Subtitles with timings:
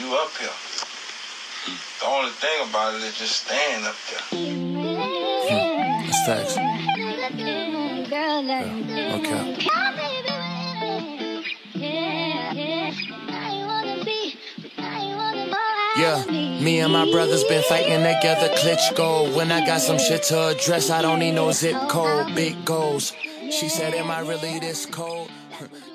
[0.00, 0.48] You up here.
[2.00, 4.24] The only thing about it is just staying up there.
[5.50, 6.06] Hmm.
[6.06, 6.56] That's facts.
[8.08, 9.18] Yeah.
[9.18, 9.42] Okay.
[15.98, 16.24] Yeah,
[16.62, 19.36] me and my brothers been fighting together, Klitschko.
[19.36, 23.12] When I got some shit to address, I don't need no zip code, big goals.
[23.50, 25.30] She said, Am I really this cold?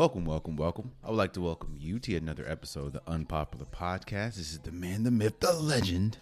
[0.00, 0.92] Welcome, welcome, welcome.
[1.04, 4.36] I would like to welcome you to another episode of the Unpopular Podcast.
[4.36, 6.16] This is the man, the myth, the legend,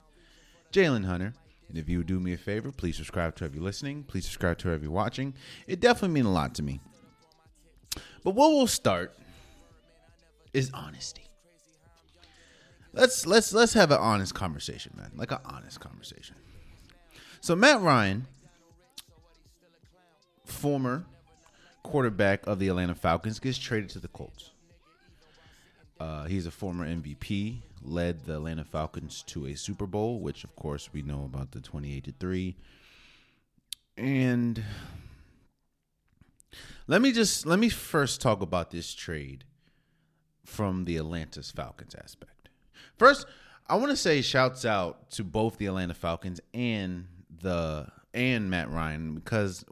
[0.73, 1.33] Jalen Hunter.
[1.69, 4.03] And if you would do me a favor, please subscribe to whoever you're listening.
[4.03, 5.33] Please subscribe to whoever you're watching.
[5.69, 6.81] It definitely means a lot to me.
[8.25, 9.17] But what we'll start
[10.53, 11.29] is honesty.
[12.93, 15.13] Let's let's let's have an honest conversation, man.
[15.15, 16.35] Like an honest conversation.
[17.41, 18.27] So Matt Ryan,
[20.47, 21.07] former
[21.83, 24.51] quarterback of the Atlanta Falcons, gets traded to the Colts.
[26.01, 30.55] Uh, he's a former MVP, led the Atlanta Falcons to a Super Bowl, which of
[30.55, 32.57] course we know about the 28 to 3.
[33.97, 34.63] And
[36.87, 39.45] let me just let me first talk about this trade
[40.45, 42.49] from the Atlanta's Falcons aspect.
[42.97, 43.27] First,
[43.69, 47.07] I want to say shouts out to both the Atlanta Falcons and
[47.43, 49.65] the and Matt Ryan because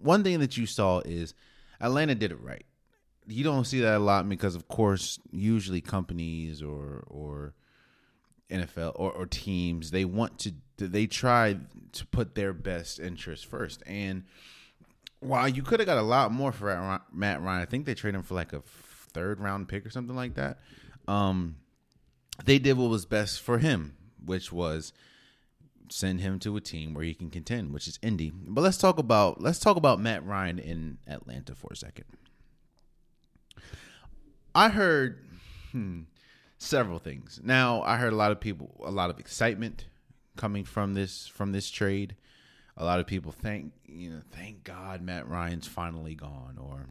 [0.00, 1.34] one thing that you saw is
[1.82, 2.64] Atlanta did it right.
[3.26, 7.54] You don't see that a lot because of course usually companies or or
[8.50, 11.56] NFL or, or teams they want to they try
[11.92, 14.24] to put their best interest first and
[15.22, 18.18] while you could have got a lot more for Matt Ryan, I think they traded
[18.18, 20.58] him for like a third round pick or something like that.
[21.06, 21.56] Um,
[22.44, 24.92] they did what was best for him, which was
[25.92, 28.32] send him to a team where he can contend, which is Indy.
[28.34, 32.04] But let's talk about let's talk about Matt Ryan in Atlanta for a second.
[34.54, 35.24] I heard
[35.70, 36.02] hmm,
[36.58, 37.40] several things.
[37.42, 39.86] Now I heard a lot of people, a lot of excitement
[40.36, 42.16] coming from this from this trade.
[42.76, 46.86] A lot of people thank you know, thank God Matt Ryan's finally gone, or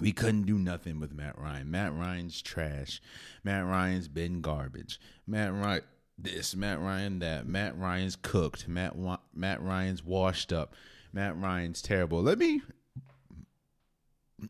[0.00, 1.70] we couldn't do nothing with Matt Ryan.
[1.70, 3.00] Matt Ryan's trash.
[3.44, 4.98] Matt Ryan's been garbage.
[5.26, 5.82] Matt Ryan
[6.18, 7.46] this, Matt Ryan that.
[7.46, 8.68] Matt Ryan's cooked.
[8.68, 8.94] Matt
[9.34, 10.74] Matt Ryan's washed up.
[11.12, 12.22] Matt Ryan's terrible.
[12.22, 12.62] Let me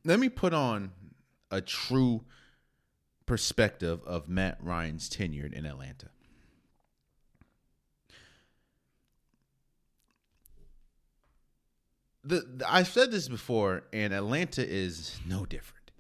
[0.05, 0.93] let me put on
[1.51, 2.25] a true
[3.25, 6.11] perspective of Matt Ryan's tenure in Atlanta.
[12.27, 15.91] the, the I've said this before, and Atlanta is no different.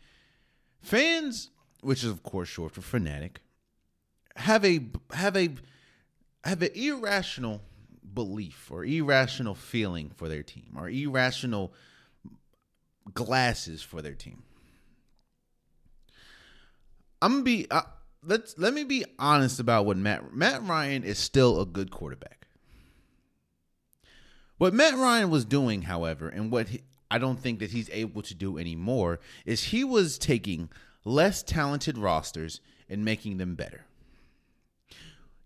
[0.82, 1.50] Fans,
[1.80, 3.40] which is of course short for fanatic,
[4.36, 4.80] have a
[5.12, 5.50] have a
[6.44, 7.62] have an irrational
[8.14, 11.72] belief or irrational feeling for their team or irrational
[13.12, 14.42] glasses for their team.
[17.22, 17.82] I'm gonna be uh,
[18.22, 22.46] let's let me be honest about what Matt Matt Ryan is still a good quarterback.
[24.58, 28.22] What Matt Ryan was doing, however, and what he, I don't think that he's able
[28.22, 30.70] to do anymore, is he was taking
[31.04, 33.85] less talented rosters and making them better.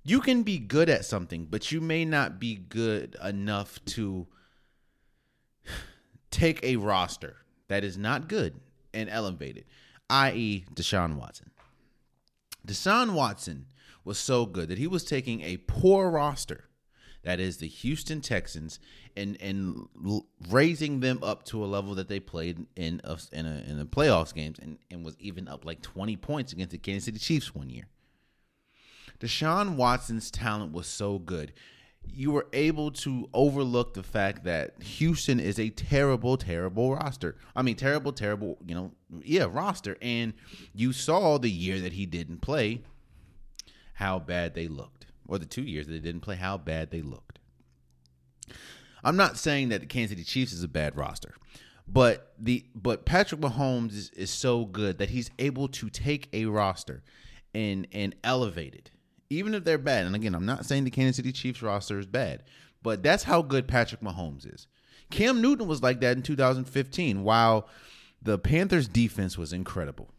[0.03, 4.27] You can be good at something, but you may not be good enough to
[6.31, 7.37] take a roster
[7.69, 8.61] that is not good
[8.94, 9.66] and elevate it,
[10.09, 11.50] i.e., Deshaun Watson.
[12.66, 13.66] Deshaun Watson
[14.05, 16.71] was so good that he was taking a poor roster
[17.22, 18.81] that is the Houston Texans,
[19.17, 19.88] and and
[20.49, 23.84] raising them up to a level that they played in a, in a, in the
[23.84, 27.55] playoffs games, and, and was even up like twenty points against the Kansas City Chiefs
[27.55, 27.84] one year.
[29.20, 31.53] Deshaun Watson's talent was so good.
[32.12, 37.36] You were able to overlook the fact that Houston is a terrible, terrible roster.
[37.54, 38.92] I mean, terrible, terrible, you know,
[39.22, 39.97] yeah, roster.
[40.00, 40.32] And
[40.75, 42.82] you saw the year that he didn't play
[43.94, 47.02] how bad they looked or the two years that they didn't play, how bad they
[47.02, 47.38] looked.
[49.04, 51.34] I'm not saying that the Kansas City Chiefs is a bad roster,
[51.87, 56.47] but the but Patrick Mahomes is, is so good that he's able to take a
[56.47, 57.02] roster
[57.54, 58.91] and and elevate it,
[59.31, 60.06] even if they're bad.
[60.06, 62.43] And again, I'm not saying the Kansas City Chiefs roster is bad,
[62.82, 64.67] but that's how good Patrick Mahomes is.
[65.11, 67.69] Cam Newton was like that in 2015, while
[68.21, 70.11] the Panthers defense was incredible.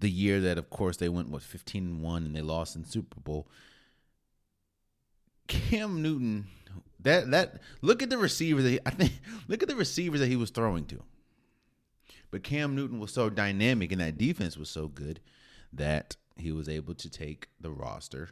[0.00, 2.84] The year that, of course, they went what 15 and one and they lost in
[2.84, 3.48] Super Bowl
[5.48, 6.46] Cam Newton,
[7.00, 9.12] that that look at the receivers that he, I think
[9.48, 11.02] look at the receivers that he was throwing to.
[12.30, 15.20] But Cam Newton was so dynamic and that defense was so good
[15.72, 18.30] that he was able to take the roster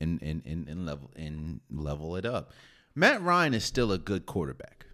[0.00, 2.52] and and, and, and level and level it up.
[2.94, 4.86] Matt Ryan is still a good quarterback.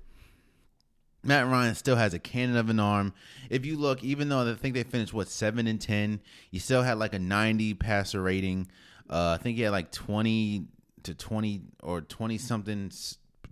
[1.23, 3.12] Matt Ryan still has a cannon of an arm.
[3.50, 6.20] If you look, even though I think they finished what seven and ten,
[6.50, 8.70] he still had like a ninety passer rating.
[9.08, 10.67] Uh, I think he had like twenty
[11.03, 12.91] to twenty or twenty something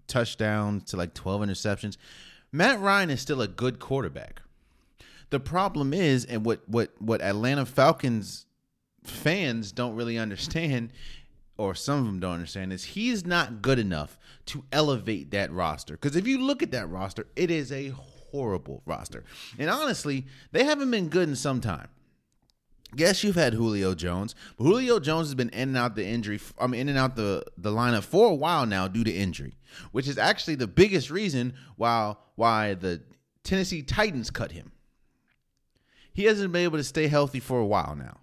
[0.06, 1.98] touchdowns to like twelve interceptions.
[2.50, 4.40] Matt Ryan is still a good quarterback.
[5.30, 8.46] The problem is, and what what what Atlanta Falcons
[9.04, 10.92] fans don't really understand,
[11.56, 15.94] or some of them don't understand, is he's not good enough to elevate that roster.
[15.94, 17.88] Because if you look at that roster, it is a
[18.30, 19.24] horrible roster.
[19.58, 21.88] And honestly, they haven't been good in some time.
[22.96, 26.40] Yes, you've had Julio Jones, but Julio Jones has been in and out the injury.
[26.58, 29.58] I mean, in and out the the lineup for a while now due to injury,
[29.92, 33.02] which is actually the biggest reason why why the
[33.44, 34.72] Tennessee Titans cut him.
[36.18, 38.16] He hasn't been able to stay healthy for a while now.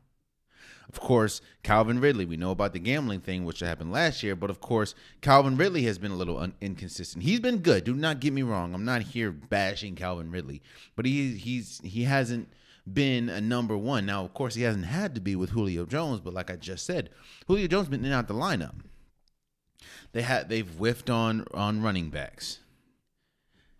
[0.90, 4.50] Of course, Calvin Ridley, we know about the gambling thing, which happened last year, but
[4.50, 7.24] of course, Calvin Ridley has been a little un- inconsistent.
[7.24, 7.86] He's been good.
[7.86, 8.74] Do not get me wrong.
[8.74, 10.62] I'm not here bashing Calvin Ridley,
[10.98, 12.50] but he he's he hasn't
[12.86, 14.06] been a number one.
[14.06, 16.86] Now, of course, he hasn't had to be with Julio Jones, but like I just
[16.86, 17.12] said,
[17.48, 18.76] Julio Jones been in out the lineup.
[20.12, 22.60] They had they've whiffed on on running backs.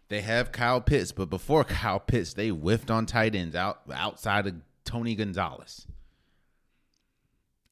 [0.08, 4.48] They have Kyle Pitts, but before Kyle Pitts, they whiffed on tight ends out outside
[4.48, 5.88] of Tony Gonzalez.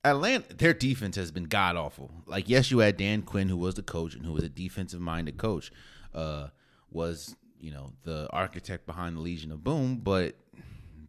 [0.05, 2.11] Atlanta, their defense has been god awful.
[2.25, 4.99] Like, yes, you had Dan Quinn, who was the coach and who was a defensive
[4.99, 5.71] minded coach,
[6.13, 6.47] uh,
[6.91, 10.35] was you know the architect behind the Legion of Boom, but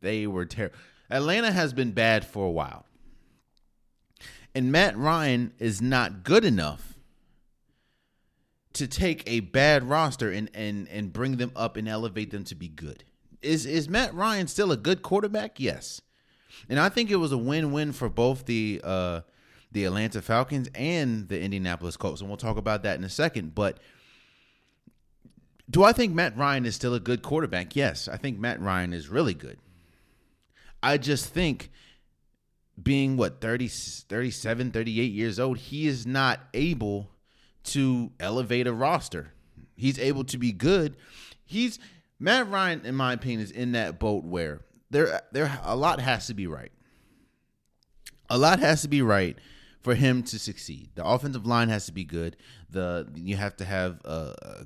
[0.00, 0.76] they were terrible.
[1.10, 2.86] Atlanta has been bad for a while,
[4.54, 6.93] and Matt Ryan is not good enough
[8.74, 12.54] to take a bad roster and and and bring them up and elevate them to
[12.54, 13.04] be good.
[13.40, 15.58] Is is Matt Ryan still a good quarterback?
[15.58, 16.00] Yes.
[16.68, 19.20] And I think it was a win-win for both the uh,
[19.72, 23.54] the Atlanta Falcons and the Indianapolis Colts, and we'll talk about that in a second.
[23.54, 23.78] But
[25.68, 27.74] do I think Matt Ryan is still a good quarterback?
[27.74, 29.58] Yes, I think Matt Ryan is really good.
[30.82, 31.70] I just think
[32.80, 37.10] being what 30 37 38 years old, he is not able
[37.64, 39.32] to elevate a roster.
[39.76, 40.96] He's able to be good.
[41.44, 41.78] He's
[42.18, 46.26] Matt Ryan in my opinion is in that boat where there there a lot has
[46.28, 46.72] to be right.
[48.30, 49.36] A lot has to be right
[49.80, 50.90] for him to succeed.
[50.94, 52.36] The offensive line has to be good.
[52.70, 54.00] The you have to have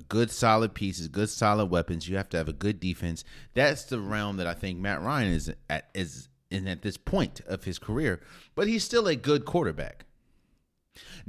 [0.07, 2.07] good solid pieces, good solid weapons.
[2.07, 3.23] You have to have a good defense.
[3.53, 7.41] That's the realm that I think Matt Ryan is at is in at this point
[7.47, 8.21] of his career.
[8.55, 10.05] But he's still a good quarterback.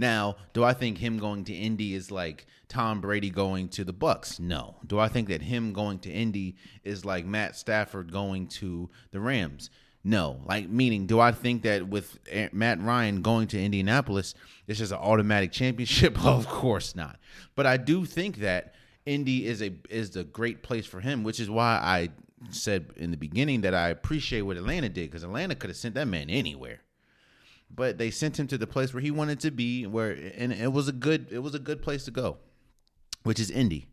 [0.00, 3.92] Now, do I think him going to Indy is like Tom Brady going to the
[3.92, 4.40] Bucks?
[4.40, 4.76] No.
[4.86, 9.20] Do I think that him going to Indy is like Matt Stafford going to the
[9.20, 9.68] Rams?
[10.02, 10.40] No.
[10.46, 14.32] Like meaning, do I think that with eh, Matt Ryan going to Indianapolis,
[14.66, 16.18] it's just an automatic championship?
[16.24, 17.18] of course not.
[17.54, 18.72] But I do think that
[19.04, 22.08] Indy is a is a great place for him, which is why I
[22.48, 25.94] said in the beginning that I appreciate what Atlanta did because Atlanta could have sent
[25.96, 26.80] that man anywhere
[27.74, 30.72] but they sent him to the place where he wanted to be where and it
[30.72, 32.36] was a good it was a good place to go
[33.22, 33.86] which is indy.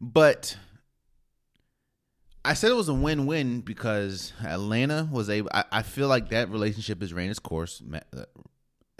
[0.00, 0.56] But
[2.44, 6.48] i said it was a win-win because atlanta was able i, I feel like that
[6.50, 7.82] relationship has ran its course.
[7.92, 8.22] Uh,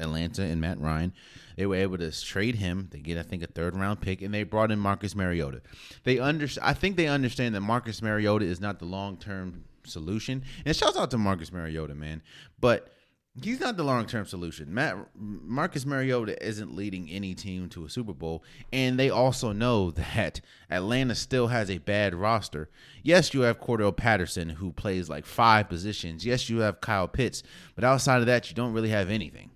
[0.01, 1.13] atlanta and matt ryan
[1.57, 4.35] they were able to trade him they get i think a third round pick and
[4.35, 5.63] they brought in marcus mariota.
[6.03, 10.77] They under i think they understand that marcus mariota is not the long-term solution and
[10.77, 12.23] shouts out to marcus mariota man
[12.61, 12.98] but
[13.43, 14.73] He's not the long term solution.
[14.73, 19.91] Matt Marcus Mariota isn't leading any team to a Super Bowl, and they also know
[20.13, 22.69] that Atlanta still has a bad roster.
[23.03, 26.25] Yes, you have Cordell Patterson who plays like five positions.
[26.25, 27.43] Yes, you have Kyle Pitts,
[27.75, 29.51] but outside of that, you don't really have anything.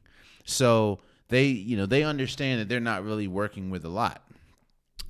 [0.44, 4.22] So they, you know, they understand that they're not really working with a lot.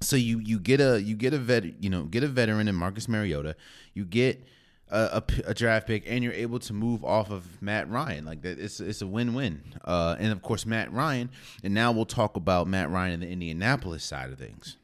[0.01, 2.75] So you you get a you get a vet, you know, get a veteran in
[2.75, 3.57] Marcus Mariota.
[3.95, 4.45] You get
[4.93, 8.27] a, a, a, draft pick and you're able to move off of Matt Ryan.
[8.27, 9.63] Like that, it's it's a win win.
[9.85, 11.31] Uh, and of course Matt Ryan.
[11.65, 14.77] And now we'll talk about Matt Ryan and the Indianapolis side of things.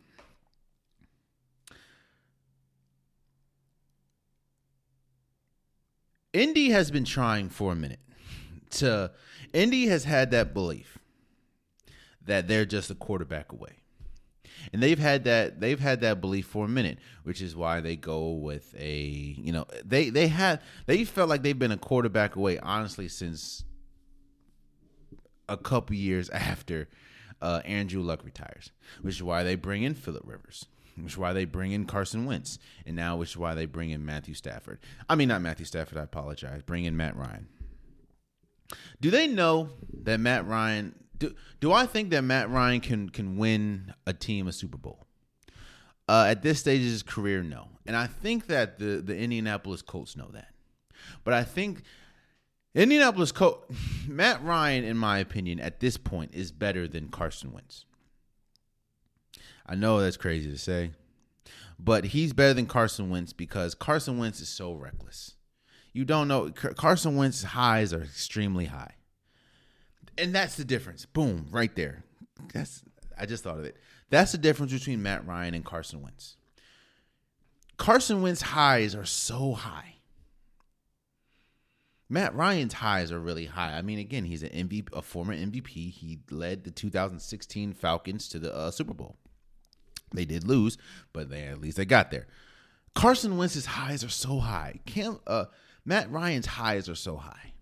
[6.32, 8.00] Indy has been trying for a minute
[8.70, 9.12] to.
[9.52, 10.98] Indy has had that belief
[12.24, 13.77] that they're just a quarterback away
[14.72, 17.96] and they've had that they've had that belief for a minute, which is why they
[17.96, 22.36] go with a you know they they had they felt like they've been a quarterback
[22.36, 23.64] away honestly since
[25.48, 26.88] a couple years after
[27.40, 28.70] uh, Andrew Luck retires,
[29.02, 30.66] which is why they bring in Philip Rivers.
[30.96, 33.90] Which is why they bring in Carson Wentz, and now which is why they bring
[33.90, 34.80] in Matthew Stafford.
[35.08, 35.96] I mean, not Matthew Stafford.
[35.96, 36.62] I apologize.
[36.62, 37.46] Bring in Matt Ryan.
[39.00, 39.70] Do they know
[40.02, 44.46] that Matt Ryan do do I think that Matt Ryan can can win a team
[44.46, 45.06] a Super Bowl?
[46.08, 47.68] Uh, at this stage of his career, no.
[47.84, 50.54] And I think that the the Indianapolis Colts know that.
[51.24, 51.82] But I think
[52.74, 53.74] Indianapolis Colts
[54.08, 57.84] Matt Ryan, in my opinion, at this point is better than Carson Wentz.
[59.66, 60.92] I know that's crazy to say,
[61.78, 65.34] but he's better than Carson Wentz because Carson Wentz is so reckless.
[65.92, 68.94] You don't know Carson Wentz's highs are extremely high.
[70.18, 71.06] And that's the difference.
[71.06, 72.04] Boom, right there.
[72.52, 72.82] That's
[73.18, 73.76] I just thought of it.
[74.10, 76.36] That's the difference between Matt Ryan and Carson Wentz.
[77.76, 79.94] Carson Wentz highs are so high.
[82.08, 83.76] Matt Ryan's highs are really high.
[83.76, 85.92] I mean, again, he's an MVP, a former MVP.
[85.92, 89.16] He led the 2016 Falcons to the uh, Super Bowl.
[90.14, 90.78] They did lose,
[91.12, 92.26] but they at least they got there.
[92.94, 94.80] Carson Wentz's highs are so high.
[94.86, 95.46] Cam, uh,
[95.84, 97.52] Matt Ryan's highs are so high.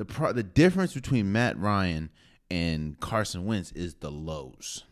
[0.00, 2.08] The pro- the difference between Matt Ryan
[2.50, 4.84] and Carson Wentz is the lows.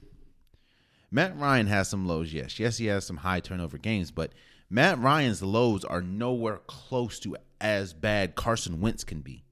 [1.10, 2.60] Matt Ryan has some lows, yes.
[2.60, 4.34] Yes, he has some high turnover games, but
[4.68, 9.44] Matt Ryan's lows are nowhere close to as bad Carson Wentz can be.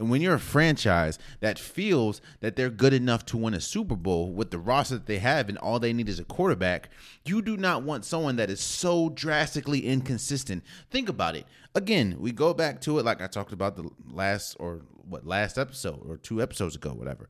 [0.00, 3.94] And when you're a franchise that feels that they're good enough to win a Super
[3.94, 6.88] Bowl with the roster that they have and all they need is a quarterback,
[7.26, 10.64] you do not want someone that is so drastically inconsistent.
[10.90, 11.44] Think about it.
[11.74, 15.58] Again, we go back to it like I talked about the last or what last
[15.58, 17.28] episode or two episodes ago, whatever.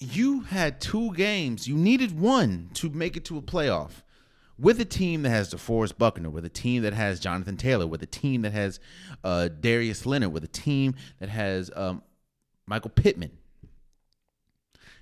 [0.00, 1.68] You had two games.
[1.68, 4.02] You needed one to make it to a playoff
[4.58, 8.02] with a team that has DeForest Buckner, with a team that has Jonathan Taylor, with
[8.02, 8.80] a team that has
[9.22, 12.02] uh, Darius Leonard, with a team that has um,
[12.66, 13.32] Michael Pittman.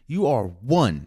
[0.06, 1.06] You are one.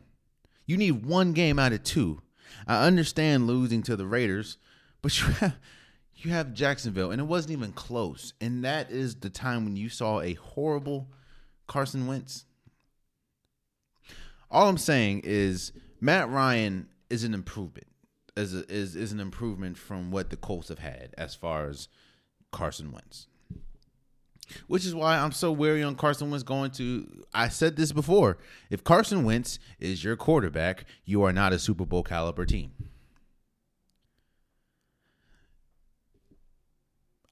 [0.65, 2.21] You need one game out of two.
[2.65, 4.57] I understand losing to the Raiders,
[5.01, 5.57] but you have
[6.15, 8.33] you have Jacksonville, and it wasn't even close.
[8.41, 11.09] And that is the time when you saw a horrible
[11.67, 12.45] Carson Wentz.
[14.49, 17.87] All I'm saying is Matt Ryan is an improvement
[18.37, 21.87] is a, is is an improvement from what the Colts have had as far as
[22.51, 23.27] Carson Wentz.
[24.67, 27.25] Which is why I'm so wary on Carson Wentz going to.
[27.33, 28.37] I said this before.
[28.69, 32.71] If Carson Wentz is your quarterback, you are not a Super Bowl caliber team.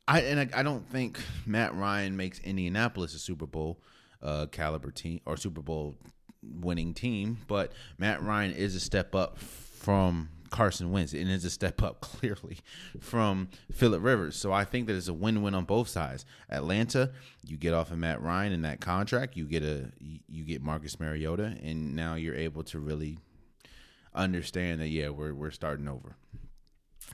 [0.08, 3.80] I and I, I don't think Matt Ryan makes Indianapolis a Super Bowl
[4.22, 5.96] uh, caliber team or Super Bowl
[6.44, 11.50] winning team, but Matt Ryan is a step up from Carson Wentz, and it's a
[11.50, 12.60] step up clearly
[13.00, 14.36] from Philip Rivers.
[14.36, 16.26] So I think that it's a win-win on both sides.
[16.50, 17.12] Atlanta,
[17.44, 21.00] you get off of Matt Ryan in that contract, you get a you get Marcus
[21.00, 23.20] Mariota, and now you're able to really
[24.14, 26.16] understand that yeah, we're we're starting over.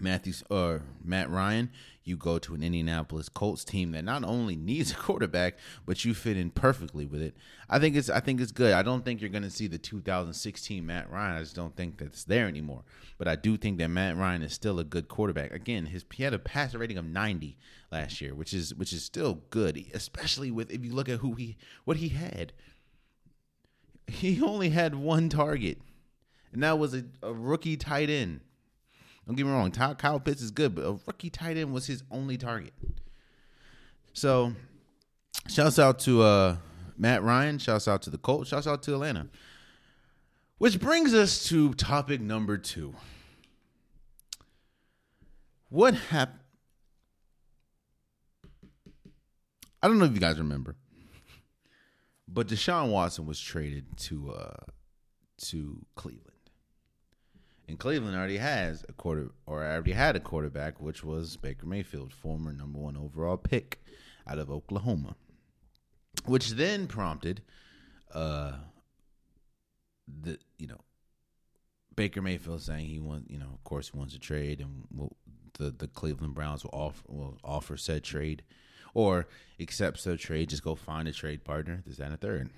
[0.01, 1.69] Matthews or Matt Ryan,
[2.03, 6.13] you go to an Indianapolis Colts team that not only needs a quarterback, but you
[6.13, 7.35] fit in perfectly with it.
[7.69, 8.73] I think it's I think it's good.
[8.73, 11.37] I don't think you're going to see the 2016 Matt Ryan.
[11.37, 12.83] I just don't think that's there anymore.
[13.17, 15.51] But I do think that Matt Ryan is still a good quarterback.
[15.51, 17.57] Again, his he had a passer rating of 90
[17.91, 21.35] last year, which is which is still good, especially with if you look at who
[21.35, 22.53] he what he had.
[24.07, 25.77] He only had one target,
[26.51, 28.41] and that was a, a rookie tight end.
[29.25, 32.03] Don't get me wrong, Kyle Pitts is good, but a rookie tight end was his
[32.11, 32.73] only target.
[34.13, 34.53] So,
[35.47, 36.57] shouts out to uh,
[36.97, 37.57] Matt Ryan.
[37.57, 38.49] Shouts out to the Colts.
[38.49, 39.27] Shouts out to Atlanta.
[40.57, 42.93] Which brings us to topic number two.
[45.69, 46.39] What happened?
[49.81, 50.75] I don't know if you guys remember,
[52.27, 54.65] but Deshaun Watson was traded to uh,
[55.45, 56.30] to Cleveland.
[57.71, 62.11] And Cleveland already has a quarter, or already had a quarterback, which was Baker Mayfield,
[62.11, 63.81] former number one overall pick
[64.27, 65.15] out of Oklahoma,
[66.25, 67.41] which then prompted,
[68.13, 68.55] uh,
[70.05, 70.81] the you know,
[71.95, 75.15] Baker Mayfield saying he wants, you know, of course he wants a trade, and will,
[75.57, 78.43] the the Cleveland Browns will offer will offer said trade,
[78.93, 79.29] or
[79.61, 81.83] accept said trade, just go find a trade partner.
[81.87, 82.49] This and a third.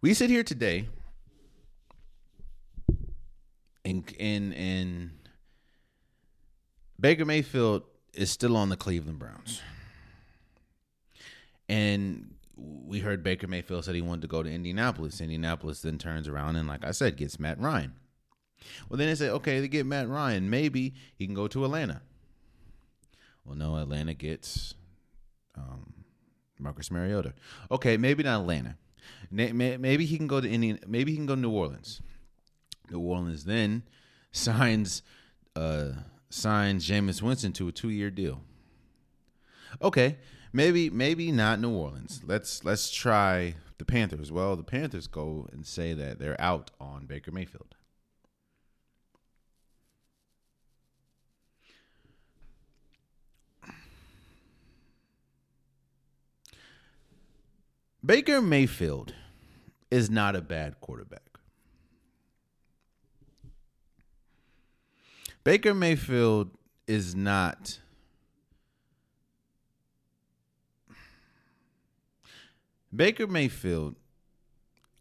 [0.00, 0.88] We sit here today
[3.84, 5.10] and and and
[6.98, 7.82] Baker Mayfield
[8.14, 9.60] is still on the Cleveland Browns.
[11.68, 15.20] And we heard Baker Mayfield said he wanted to go to Indianapolis.
[15.20, 17.94] Indianapolis then turns around and, like I said, gets Matt Ryan.
[18.88, 20.50] Well, then they say, okay, they get Matt Ryan.
[20.50, 22.02] Maybe he can go to Atlanta.
[23.44, 24.74] Well, no, Atlanta gets
[25.56, 26.04] um,
[26.58, 27.34] Marcus Mariota.
[27.70, 28.76] Okay, maybe not Atlanta.
[29.30, 30.78] Maybe he can go to Indian.
[30.86, 32.00] Maybe he can go to New Orleans.
[32.92, 33.82] New Orleans then
[34.30, 35.02] signs
[35.56, 35.92] uh,
[36.30, 38.42] signs Jameis Winston to a two year deal.
[39.80, 40.18] Okay,
[40.52, 42.20] maybe maybe not New Orleans.
[42.24, 44.30] Let's let's try the Panthers.
[44.30, 47.74] Well, the Panthers go and say that they're out on Baker Mayfield.
[58.04, 59.14] Baker Mayfield
[59.88, 61.31] is not a bad quarterback.
[65.44, 66.50] Baker Mayfield
[66.86, 67.80] is not
[72.94, 73.96] Baker Mayfield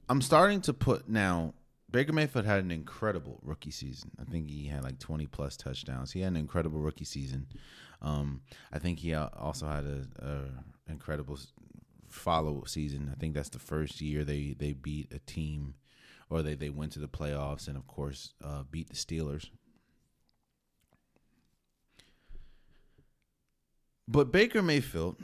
[0.09, 1.53] I'm starting to put now
[1.91, 4.11] Baker Mayfield had an incredible rookie season.
[4.19, 6.13] I think he had like 20 plus touchdowns.
[6.13, 7.47] He had an incredible rookie season.
[8.01, 11.37] Um, I think he also had a, a incredible
[12.09, 13.09] follow season.
[13.11, 15.75] I think that's the first year they they beat a team,
[16.29, 19.49] or they they went to the playoffs, and of course uh, beat the Steelers.
[24.07, 25.17] But Baker Mayfield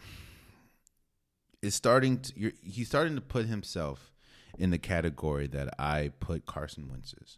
[1.62, 4.12] is starting to he's starting to put himself
[4.58, 7.38] in the category that I put Carson Wentz is.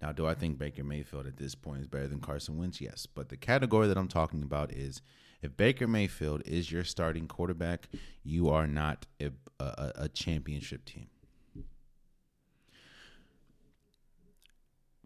[0.00, 2.80] Now, do I think Baker Mayfield at this point is better than Carson Wentz?
[2.80, 3.06] Yes.
[3.06, 5.02] But the category that I'm talking about is
[5.42, 7.88] if Baker Mayfield is your starting quarterback,
[8.22, 11.08] you are not a, a, a championship team.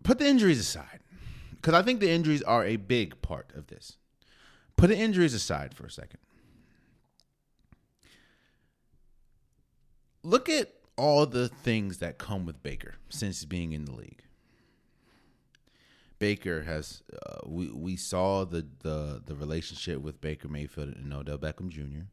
[0.02, 1.00] Put the injuries aside,
[1.54, 3.99] because I think the injuries are a big part of this.
[4.83, 6.19] Put the injuries aside for a second.
[10.25, 14.25] Look at all the things that come with Baker since being in the league.
[16.19, 21.39] Baker has uh, we we saw the, the the relationship with Baker Mayfield and Odell
[21.39, 22.07] Beckham Jr.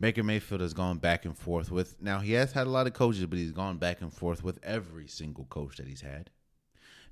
[0.00, 2.94] Baker Mayfield has gone back and forth with now he has had a lot of
[2.94, 6.30] coaches, but he's gone back and forth with every single coach that he's had.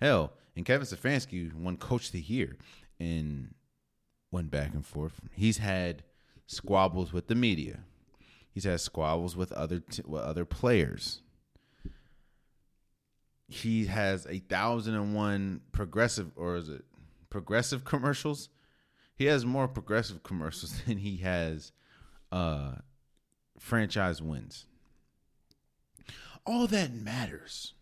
[0.00, 2.56] Hell, and Kevin Stefanski won Coach of the Year
[2.98, 3.54] and
[4.32, 5.20] went back and forth.
[5.32, 6.02] He's had
[6.46, 7.84] squabbles with the media.
[8.50, 11.22] He's had squabbles with other t- with other players
[13.52, 16.84] he has a thousand and one progressive or is it
[17.28, 18.48] progressive commercials?
[19.14, 21.72] He has more progressive commercials than he has
[22.30, 22.76] uh
[23.58, 24.64] franchise wins.
[26.46, 27.74] All that matters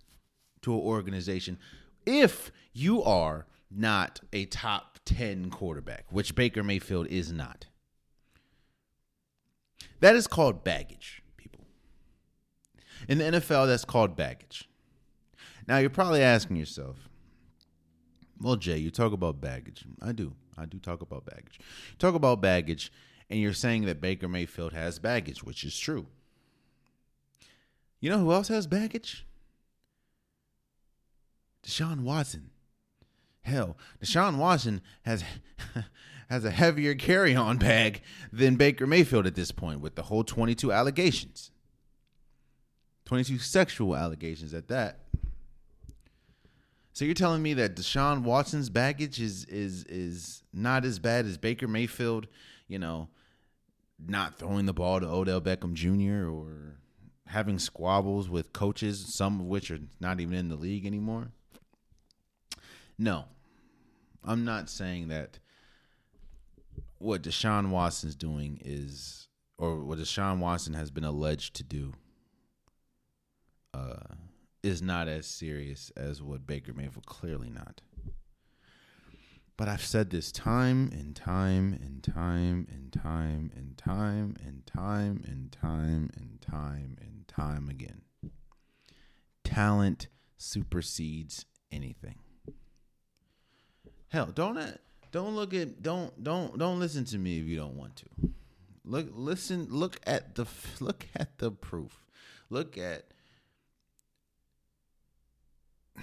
[0.62, 1.57] to an organization
[2.05, 7.66] if you are not a top 10 quarterback, which Baker Mayfield is not.
[10.00, 11.66] That is called baggage, people.
[13.09, 14.68] In the NFL, that's called baggage.
[15.68, 17.09] Now you're probably asking yourself,
[18.40, 19.85] well, Jay, you talk about baggage.
[20.00, 20.33] I do.
[20.56, 21.61] I do talk about baggage.
[21.98, 22.90] Talk about baggage,
[23.28, 26.06] and you're saying that Baker Mayfield has baggage, which is true.
[28.00, 29.26] You know who else has baggage?
[31.62, 32.49] Deshaun Watson.
[33.42, 35.24] Hell, Deshaun Watson has
[36.29, 40.70] has a heavier carry-on bag than Baker Mayfield at this point with the whole 22
[40.70, 41.50] allegations.
[43.07, 45.00] 22 sexual allegations at that.
[46.92, 51.38] So you're telling me that Deshaun Watson's baggage is is is not as bad as
[51.38, 52.26] Baker Mayfield,
[52.68, 53.09] you know,
[53.98, 56.29] not throwing the ball to Odell Beckham Jr.
[56.31, 56.76] or
[57.26, 61.33] having squabbles with coaches, some of which are not even in the league anymore?
[63.00, 63.24] No.
[64.22, 65.38] I'm not saying that
[66.98, 71.94] what Deshaun Watson's doing is or what Deshaun Watson has been alleged to do
[73.72, 74.14] uh
[74.62, 77.80] is not as serious as what Baker Mayfield clearly not.
[79.56, 85.24] But I've said this time and time and time and time and time and time
[85.26, 88.02] and time and time and time again.
[89.42, 92.16] Talent supersedes anything.
[94.11, 94.79] Hell, don't
[95.12, 98.07] don't look at don't don't don't listen to me if you don't want to.
[98.85, 100.46] Look listen look at the
[100.81, 102.05] look at the proof.
[102.51, 103.05] Look at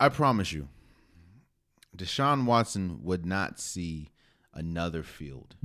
[0.00, 0.68] I promise you,
[1.94, 4.08] Deshaun Watson would not see
[4.54, 5.56] another field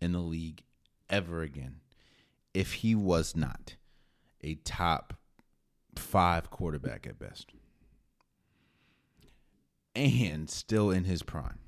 [0.00, 0.62] in the league
[1.10, 1.80] ever again
[2.54, 3.74] if he was not
[4.42, 5.14] a top
[5.96, 7.52] five quarterback at best
[9.94, 11.58] and still in his prime.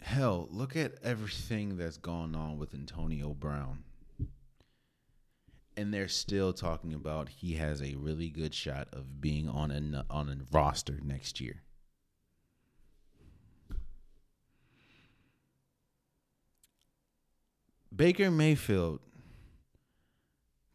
[0.00, 3.84] Hell, look at everything that's gone on with Antonio Brown
[5.76, 10.04] and they're still talking about he has a really good shot of being on a
[10.10, 11.62] on a roster next year.
[17.94, 19.00] Baker Mayfield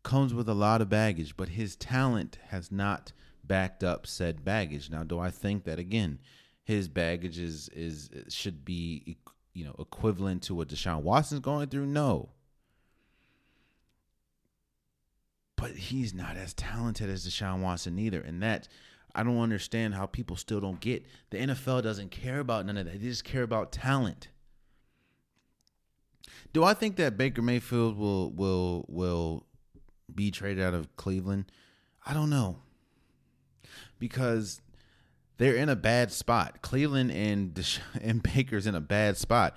[0.03, 3.11] comes with a lot of baggage, but his talent has not
[3.43, 4.89] backed up said baggage.
[4.89, 6.19] Now, do I think that again,
[6.63, 9.17] his baggage is is should be
[9.53, 11.87] you know equivalent to what Deshaun Watson's going through?
[11.87, 12.29] No.
[15.55, 18.67] But he's not as talented as Deshaun Watson either, and that
[19.15, 21.03] I don't understand how people still don't get.
[21.31, 23.01] The NFL doesn't care about none of that.
[23.01, 24.27] They just care about talent.
[26.53, 29.43] Do I think that Baker Mayfield will will will
[30.13, 31.51] be traded out of Cleveland?
[32.05, 32.57] I don't know.
[33.99, 34.61] Because
[35.37, 36.61] they're in a bad spot.
[36.61, 39.55] Cleveland and Desha- and Baker's in a bad spot.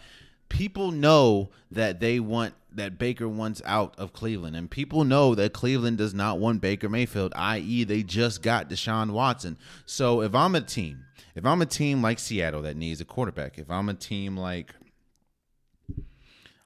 [0.49, 5.53] People know that they want that Baker wants out of Cleveland, and people know that
[5.53, 7.33] Cleveland does not want Baker Mayfield.
[7.35, 9.59] I.e., they just got Deshaun Watson.
[9.87, 11.05] So if I'm a team,
[11.35, 14.75] if I'm a team like Seattle that needs a quarterback, if I'm a team like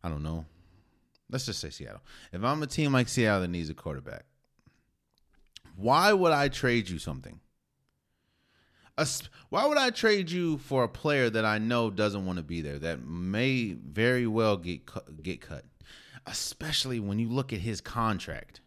[0.04, 0.44] I don't know,
[1.30, 2.02] let's just say Seattle.
[2.30, 4.26] If I'm a team like Seattle that needs a quarterback,
[5.76, 7.40] why would I trade you something?
[9.48, 12.60] why would I trade you for a player that I know doesn't want to be
[12.60, 14.82] there that may very well get
[15.22, 15.64] get cut,
[16.26, 18.60] especially when you look at his contract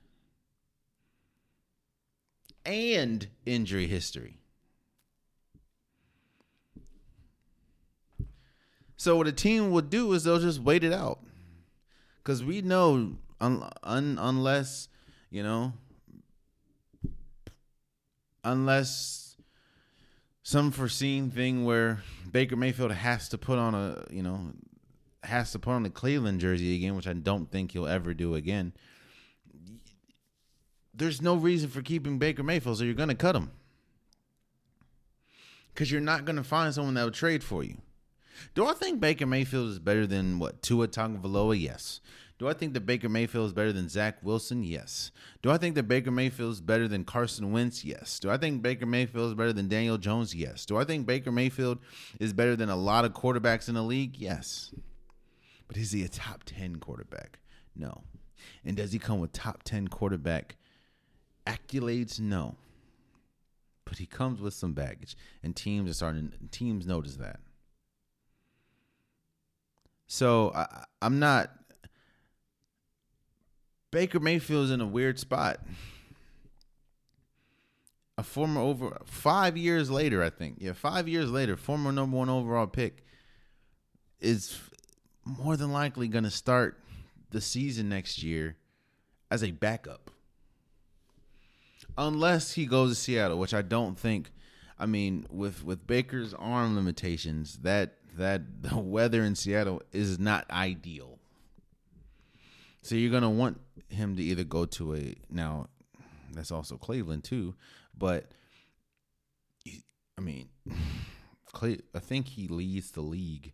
[2.66, 4.40] and injury history.
[8.98, 11.20] So what a team would do is they'll just wait it out,
[12.28, 14.90] because we know un, un, unless
[15.30, 15.72] you know
[18.44, 19.38] unless
[20.44, 24.52] some foreseen thing where Baker Mayfield has to put on a you know
[25.24, 28.36] has to put on the Cleveland jersey again, which I don't think he'll ever do
[28.36, 28.74] again.
[30.94, 33.52] There's no reason for keeping Baker Mayfield, so you're going to cut him
[35.74, 37.78] because you're not going to find someone that will trade for you.
[38.56, 41.60] Do I think Baker Mayfield is better than what Tua Tagovailoa?
[41.60, 42.02] Yes.
[42.40, 44.64] Do I think that Baker Mayfield is better than Zach Wilson?
[44.64, 45.12] Yes.
[45.42, 47.84] Do I think that Baker Mayfield is better than Carson Wentz?
[47.84, 48.20] Yes.
[48.20, 50.36] Do I think Baker Mayfield is better than Daniel Jones?
[50.36, 50.66] Yes.
[50.66, 51.80] Do I think Baker Mayfield
[52.20, 54.18] is better than a lot of quarterbacks in the league?
[54.18, 54.72] Yes.
[55.68, 57.40] But is he a top 10 quarterback?
[57.76, 58.04] No.
[58.64, 60.58] And does he come with top 10 quarterback
[61.48, 62.20] accolades?
[62.20, 62.56] No.
[63.84, 66.34] But he comes with some baggage, and teams are starting.
[66.52, 67.40] Teams notice that.
[70.08, 71.52] So I, I'm not
[73.92, 75.60] Baker Mayfield's in a weird spot.
[78.18, 80.58] A former over five years later, I think.
[80.60, 83.06] Yeah, five years later, former number one overall pick
[84.20, 84.60] is
[85.24, 86.82] more than likely going to start
[87.30, 88.56] the season next year
[89.30, 90.10] as a backup.
[91.98, 94.32] Unless he goes to Seattle, which I don't think.
[94.80, 100.50] I mean, with with Baker's arm limitations, that that the weather in Seattle is not
[100.52, 101.20] ideal.
[102.82, 105.68] So you're gonna want him to either go to a now
[106.32, 107.56] that's also Cleveland too,
[107.98, 108.32] but
[110.18, 110.50] I mean,
[111.54, 113.54] Clay, I think he leads the league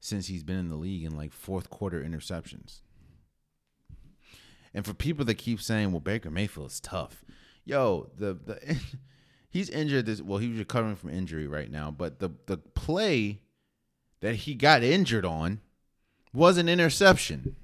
[0.00, 2.80] since he's been in the league in like fourth quarter interceptions.
[4.72, 7.24] And for people that keep saying, "Well, Baker Mayfield is tough,"
[7.64, 8.76] yo, the the
[9.48, 10.06] he's injured.
[10.06, 13.40] This well, he's recovering from injury right now, but the the play
[14.24, 15.60] that he got injured on
[16.32, 17.56] was an interception.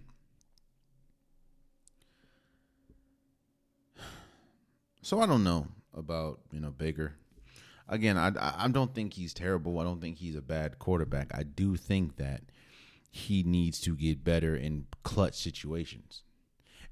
[5.00, 7.14] So I don't know about you know Baker.
[7.88, 9.78] Again, I I don't think he's terrible.
[9.78, 11.30] I don't think he's a bad quarterback.
[11.34, 12.42] I do think that
[13.10, 16.24] he needs to get better in clutch situations,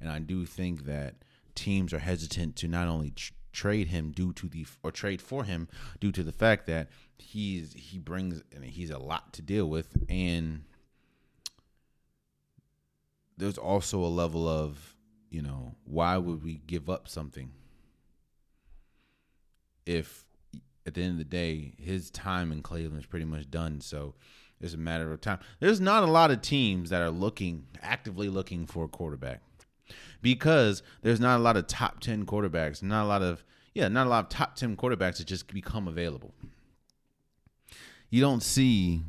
[0.00, 1.16] and I do think that
[1.54, 3.12] teams are hesitant to not only
[3.58, 5.68] trade him due to the or trade for him
[6.00, 9.96] due to the fact that he's he brings and he's a lot to deal with
[10.08, 10.62] and
[13.36, 14.94] there's also a level of
[15.30, 17.50] you know why would we give up something
[19.86, 20.24] if
[20.86, 23.80] at the end of the day his time in Cleveland is pretty much done.
[23.80, 24.14] So
[24.60, 25.38] it's a matter of time.
[25.60, 29.42] There's not a lot of teams that are looking actively looking for a quarterback
[30.22, 34.06] because there's not a lot of top 10 quarterbacks, not a lot of yeah, not
[34.06, 36.34] a lot of top 10 quarterbacks that just become available.
[38.10, 39.02] You don't see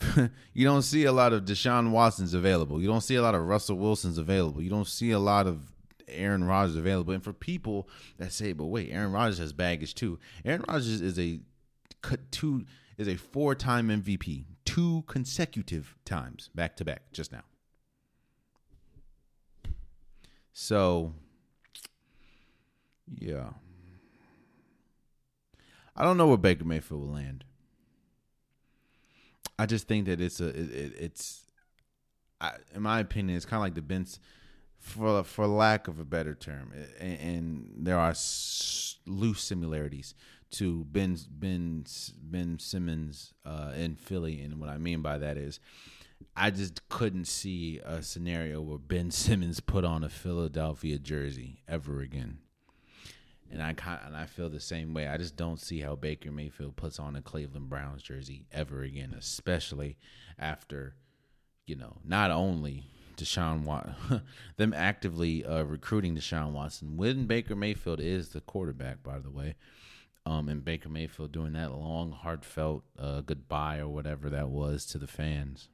[0.54, 2.80] you don't see a lot of Deshaun Watsons available.
[2.80, 4.62] You don't see a lot of Russell Wilsons available.
[4.62, 5.72] You don't see a lot of
[6.08, 7.12] Aaron Rodgers available.
[7.12, 11.18] And for people that say, "But wait, Aaron Rodgers has baggage too." Aaron Rodgers is
[11.18, 11.40] a
[12.02, 12.66] cut two
[12.98, 17.42] is a four time MVP, two consecutive times back to back just now.
[20.54, 21.12] So,
[23.18, 23.50] yeah,
[25.96, 27.44] I don't know where Baker Mayfield will land.
[29.58, 31.42] I just think that it's a it, it's,
[32.40, 34.20] I, in my opinion, it's kind of like the Benz
[34.78, 40.14] for for lack of a better term, and, and there are s- loose similarities
[40.52, 41.84] to Ben Ben
[42.22, 45.60] Ben Simmons uh, in Philly, and what I mean by that is,
[46.36, 52.00] I just couldn't see a scenario where Ben Simmons put on a Philadelphia jersey ever
[52.00, 52.38] again.
[53.50, 53.74] And I
[54.06, 55.06] and I feel the same way.
[55.06, 59.14] I just don't see how Baker Mayfield puts on a Cleveland Browns jersey ever again,
[59.16, 59.96] especially
[60.38, 60.96] after,
[61.66, 62.84] you know, not only
[63.16, 64.22] Deshaun Watson,
[64.56, 69.54] them actively uh, recruiting Deshaun Watson when Baker Mayfield is the quarterback, by the way,
[70.26, 74.98] um, and Baker Mayfield doing that long, heartfelt uh, goodbye or whatever that was to
[74.98, 75.68] the fans.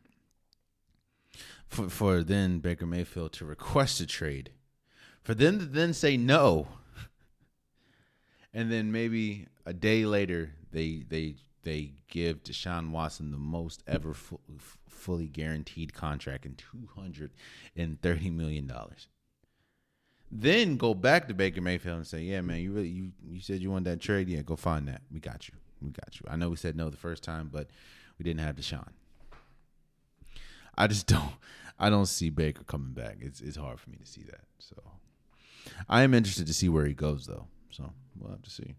[1.71, 4.51] For for then Baker Mayfield to request a trade,
[5.23, 6.67] for them to then say no,
[8.53, 14.15] and then maybe a day later they they they give Deshaun Watson the most ever
[14.15, 14.41] fu-
[14.89, 17.31] fully guaranteed contract in two hundred
[17.77, 19.07] and thirty million dollars.
[20.29, 23.61] Then go back to Baker Mayfield and say, "Yeah, man, you really you you said
[23.61, 24.29] you wanted that trade.
[24.29, 25.03] Yeah, go find that.
[25.13, 25.55] We got you.
[25.81, 26.27] We got you.
[26.29, 27.69] I know we said no the first time, but
[28.19, 28.89] we didn't have Deshaun.
[30.81, 31.33] I just don't.
[31.79, 33.19] I don't see Baker coming back.
[33.21, 34.45] It's it's hard for me to see that.
[34.59, 34.77] So
[35.89, 37.47] I am interested to see where he goes, though.
[37.71, 38.75] So we'll have to see.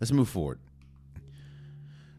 [0.00, 0.60] Let's move forward.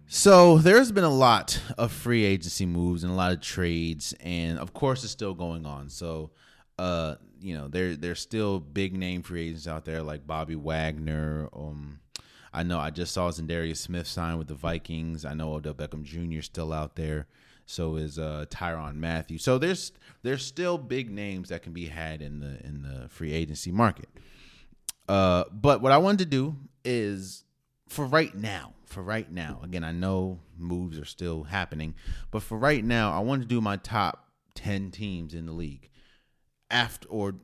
[0.07, 4.57] So there's been a lot of free agency moves and a lot of trades, and
[4.57, 5.89] of course it's still going on.
[5.89, 6.31] So,
[6.79, 11.47] uh, you know, there there's still big name free agents out there like Bobby Wagner.
[11.53, 11.99] Um,
[12.51, 15.23] I know I just saw Za'Darius Smith sign with the Vikings.
[15.25, 16.39] I know Odell Beckham Jr.
[16.39, 17.27] is still out there.
[17.69, 19.37] So is uh, Tyrann Mathieu.
[19.37, 19.91] So there's
[20.23, 24.09] there's still big names that can be had in the in the free agency market.
[25.07, 27.43] Uh, but what I wanted to do is
[27.87, 31.93] for right now, for right now, again, I know moves are still happening,
[32.31, 35.89] but for right now, I want to do my top 10 teams in the league
[36.71, 37.35] after or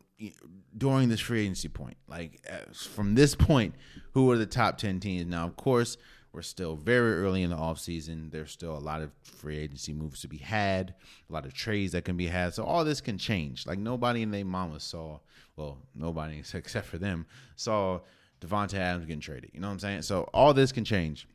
[0.76, 1.98] during this free agency point.
[2.08, 3.76] Like from this point,
[4.14, 5.28] who are the top 10 teams?
[5.28, 5.98] Now, of course,
[6.36, 8.30] we're still very early in the offseason.
[8.30, 10.94] There's still a lot of free agency moves to be had,
[11.30, 12.54] a lot of trades that can be had.
[12.54, 13.66] So all this can change.
[13.66, 15.20] Like nobody in their mama saw,
[15.56, 18.02] well, nobody except for them saw
[18.42, 19.52] Davante Adams getting traded.
[19.54, 20.02] You know what I'm saying?
[20.02, 21.26] So all this can change.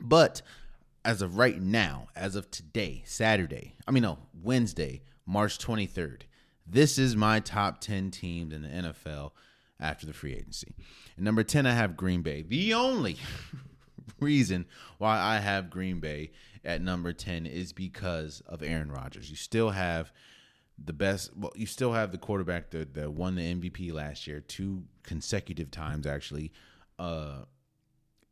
[0.00, 0.42] But
[1.04, 6.22] as of right now, as of today, Saturday, I mean no, Wednesday, March 23rd,
[6.66, 9.30] this is my top 10 teams in the NFL
[9.78, 10.74] after the free agency.
[11.14, 12.42] And number 10 I have Green Bay.
[12.42, 13.18] The only
[14.20, 14.66] reason
[14.98, 16.32] why I have Green Bay
[16.64, 19.30] at number 10 is because of Aaron Rodgers.
[19.30, 20.12] You still have
[20.82, 24.40] the best well you still have the quarterback that, that won the MVP last year
[24.40, 26.52] two consecutive times actually
[26.98, 27.46] uh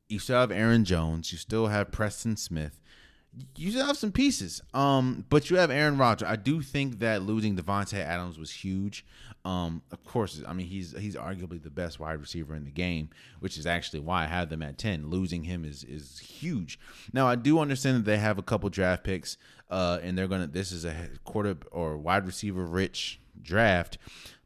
[0.09, 2.81] you still have Aaron Jones, you still have Preston Smith.
[3.57, 4.63] You still have some pieces.
[4.73, 6.29] Um, but you have Aaron Rodgers.
[6.29, 9.05] I do think that losing Davante Adams was huge.
[9.45, 13.11] Um, of course, I mean he's he's arguably the best wide receiver in the game,
[13.41, 15.11] which is actually why I have them at ten.
[15.11, 16.79] Losing him is is huge.
[17.13, 19.37] Now I do understand that they have a couple draft picks,
[19.71, 20.47] uh, and they're gonna.
[20.47, 20.95] This is a
[21.25, 23.99] quarter or wide receiver rich draft.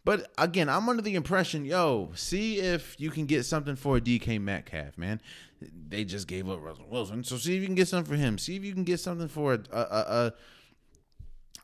[0.05, 4.01] But again, I'm under the impression, yo, see if you can get something for a
[4.01, 5.21] DK Metcalf, man.
[5.61, 8.39] They just gave up Russell Wilson, so see if you can get something for him.
[8.39, 10.33] See if you can get something for a, a, a, a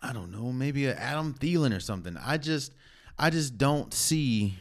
[0.03, 2.17] I don't know, maybe a Adam Thielen or something.
[2.23, 2.75] I just,
[3.19, 4.59] I just don't see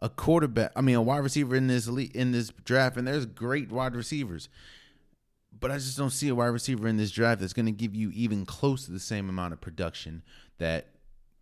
[0.00, 0.72] a quarterback.
[0.76, 4.48] I mean, a wide receiver in this in this draft, and there's great wide receivers,
[5.58, 7.94] but I just don't see a wide receiver in this draft that's going to give
[7.94, 10.22] you even close to the same amount of production
[10.58, 10.88] that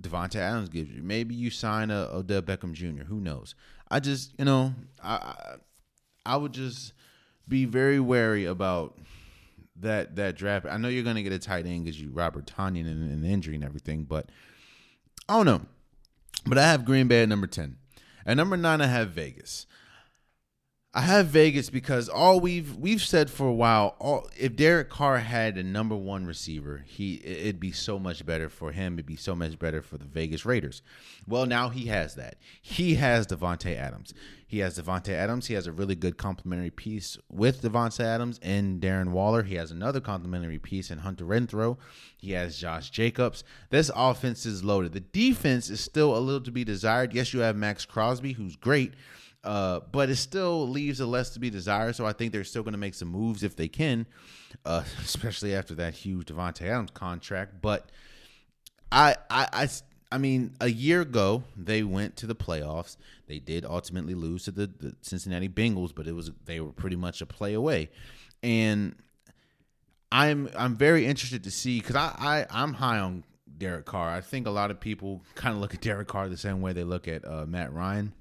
[0.00, 1.02] Davante Adams gives you.
[1.02, 3.04] Maybe you sign a Odell Beckham Jr.
[3.04, 3.54] Who knows?
[3.90, 5.56] I just, you know, I
[6.24, 6.92] I would just
[7.48, 8.98] be very wary about
[9.80, 10.66] that that draft.
[10.66, 13.24] I know you're going to get a tight end because you Robert Tonyan and an
[13.24, 14.30] injury and everything, but
[15.28, 15.62] I don't know.
[16.46, 17.76] But I have Green Bay at number ten.
[18.24, 19.66] At number nine, I have Vegas.
[20.94, 25.18] I have Vegas because all we've we've said for a while, all, if Derek Carr
[25.18, 28.94] had a number one receiver, he it'd be so much better for him.
[28.94, 30.82] It'd be so much better for the Vegas Raiders.
[31.26, 32.36] Well, now he has that.
[32.60, 34.12] He has Davante Adams.
[34.46, 35.46] He has Davante Adams.
[35.46, 39.44] He has a really good complementary piece with Davante Adams and Darren Waller.
[39.44, 41.78] He has another complementary piece in Hunter Renfrow.
[42.18, 43.44] He has Josh Jacobs.
[43.70, 44.92] This offense is loaded.
[44.92, 47.14] The defense is still a little to be desired.
[47.14, 48.92] Yes, you have Maxx Crosby, who's great.
[49.44, 51.96] Uh, but it still leaves a less to be desired.
[51.96, 54.06] So I think they're still going to make some moves if they can,
[54.64, 57.60] uh, especially after that huge Davante Adams contract.
[57.60, 57.90] But
[58.92, 59.68] I, I, I,
[60.12, 62.96] I mean, a year ago they went to the playoffs.
[63.26, 66.96] They did ultimately lose to the, the Cincinnati Bengals, but it was they were pretty
[66.96, 67.90] much a play away.
[68.42, 68.94] And
[70.12, 73.24] I'm I'm very interested to see because I, I I'm high on
[73.56, 74.10] Derek Carr.
[74.10, 76.72] I think a lot of people kind of look at Derek Carr the same way
[76.72, 78.12] they look at uh, Matt Ryan.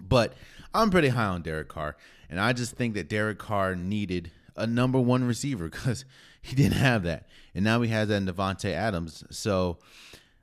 [0.00, 0.34] But
[0.74, 1.96] I'm pretty high on Derek Carr,
[2.28, 6.04] and I just think that Derek Carr needed a number one receiver because
[6.42, 9.24] he didn't have that, and now he has that in Davante Adams.
[9.30, 9.78] So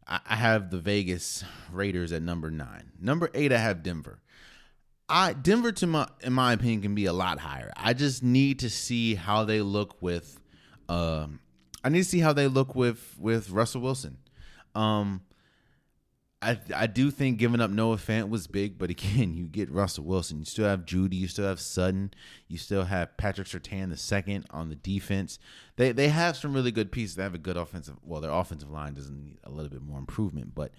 [0.07, 2.91] I have the Vegas Raiders at number nine.
[2.99, 4.19] Number eight, I have Denver.
[5.07, 7.71] I Denver, to my in my opinion, can be a lot higher.
[7.75, 10.39] I just need to see how they look with.
[10.89, 11.39] Um,
[11.83, 14.17] I need to see how they look with with Russell Wilson.
[14.75, 15.21] Um,
[16.43, 20.03] I I do think giving up Noah Fant was big, but again, you get Russell
[20.03, 20.39] Wilson.
[20.39, 21.15] You still have Jeudy.
[21.15, 22.13] You still have Sutton.
[22.47, 25.39] You still have Patrick Surtain the second on the defense.
[25.77, 27.15] They they have some really good pieces.
[27.15, 27.95] They have a good offensive.
[28.03, 30.71] Well, their offensive line doesn't need a little bit more improvement, but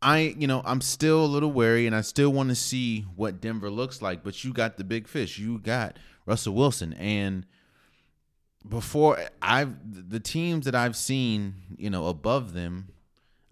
[0.00, 3.40] I you know I'm still a little wary, and I still want to see what
[3.40, 4.22] Denver looks like.
[4.22, 5.38] But you got the big fish.
[5.38, 7.46] You got Russell Wilson, and
[8.68, 9.74] before I've
[10.10, 12.88] the teams that I've seen, you know, above them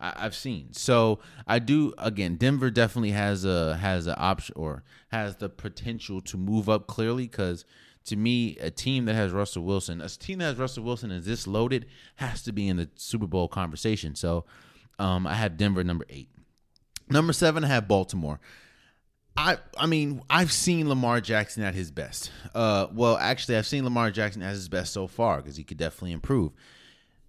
[0.01, 0.73] I, have seen.
[0.73, 2.37] So I do again.
[2.37, 7.25] Denver definitely has a has an option or has the potential to move up clearly
[7.25, 7.65] because
[8.05, 11.27] to me, a team that has Russell Wilson, a team that has Russell Wilson is
[11.27, 14.15] this loaded has to be in the Super Bowl conversation.
[14.15, 14.45] So
[14.99, 16.31] um, I have Denver number eight.
[17.11, 18.41] Number seven, I have Baltimore.
[19.37, 22.31] I I mean, I've seen Lamar Jackson at his best.
[22.55, 25.77] Uh, well, actually, I've seen Lamar Jackson at his best so far because he could
[25.77, 26.53] definitely improve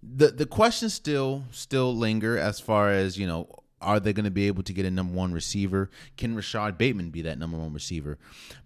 [0.02, 3.48] the the questions still still linger as far as you know
[3.80, 5.90] are they going to be able to get a number one receiver?
[6.16, 8.18] Can Rashod Bateman be that number one receiver?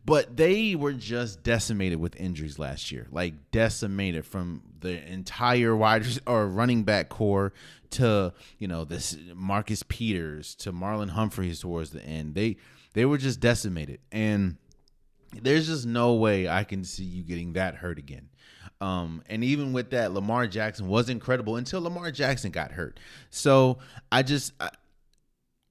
[0.05, 6.05] But they were just decimated with injuries last year, like decimated from the entire wide
[6.27, 7.53] or running back core
[7.91, 12.35] to you know this Marcus Peters to Marlon Humphreys towards the end.
[12.35, 12.57] They
[12.95, 14.57] they were just decimated, and
[15.43, 18.29] there's just no way I can see you getting that hurt again.
[18.81, 23.01] Um, and even with that, Lamar Jackson was incredible until Lamar Jackson got hurt.
[23.31, 23.79] So
[24.13, 24.71] I just I,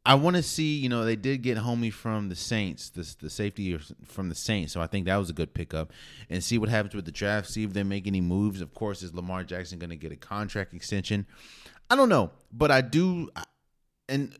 [0.05, 3.29] I want to see, you know, they did get homie from the Saints, the the
[3.29, 4.73] safety from the Saints.
[4.73, 5.93] So I think that was a good pickup,
[6.29, 7.49] and see what happens with the draft.
[7.49, 8.59] See if they make any moves.
[8.61, 11.25] Of course, is Lamar Jackson going to get a contract extension?
[11.89, 13.29] I don't know, but I do,
[14.09, 14.35] and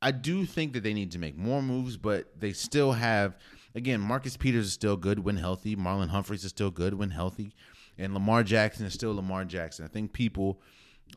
[0.00, 1.96] I do think that they need to make more moves.
[1.96, 3.36] But they still have,
[3.78, 5.74] again, Marcus Peters is still good when healthy.
[5.74, 7.54] Marlon Humphreys is still good when healthy
[7.98, 9.84] and Lamar Jackson is still Lamar Jackson.
[9.84, 10.60] I think people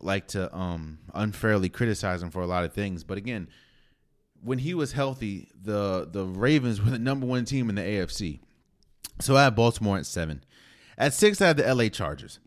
[0.02, 3.48] like to um, unfairly criticize him for a lot of things, but again,
[4.44, 8.40] when he was healthy, the the Ravens were the number one team in the AFC.
[9.20, 10.44] So I have Baltimore at seven.
[10.98, 12.40] At six, I have the LA Chargers.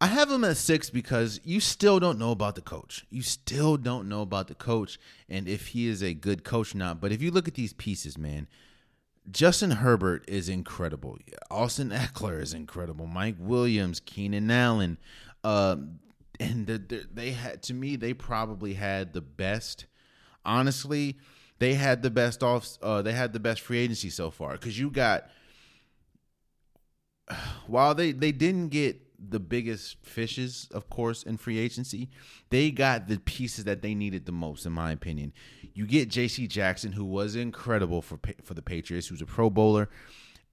[0.00, 3.04] I have them at six because you still don't know about the coach.
[3.10, 6.78] You still don't know about the coach and if he is a good coach or
[6.78, 7.00] not.
[7.00, 8.48] But if you look at these pieces, man,
[9.30, 11.18] Justin Herbert is incredible.
[11.50, 13.06] Austin Ekeler is incredible.
[13.06, 14.96] Mike Williams, Keenan Allen,
[15.44, 15.76] uh,
[16.38, 19.84] and the, the, they had to me they probably had the best.
[20.46, 21.18] Honestly,
[21.58, 22.78] they had the best off.
[22.80, 25.28] Uh, they had the best free agency so far because you got.
[27.66, 32.08] While they they didn't get the biggest fishes, of course, in free agency.
[32.50, 35.32] They got the pieces that they needed the most, in my opinion.
[35.74, 36.46] You get J.C.
[36.46, 39.88] Jackson, who was incredible for for the Patriots, who's a Pro Bowler,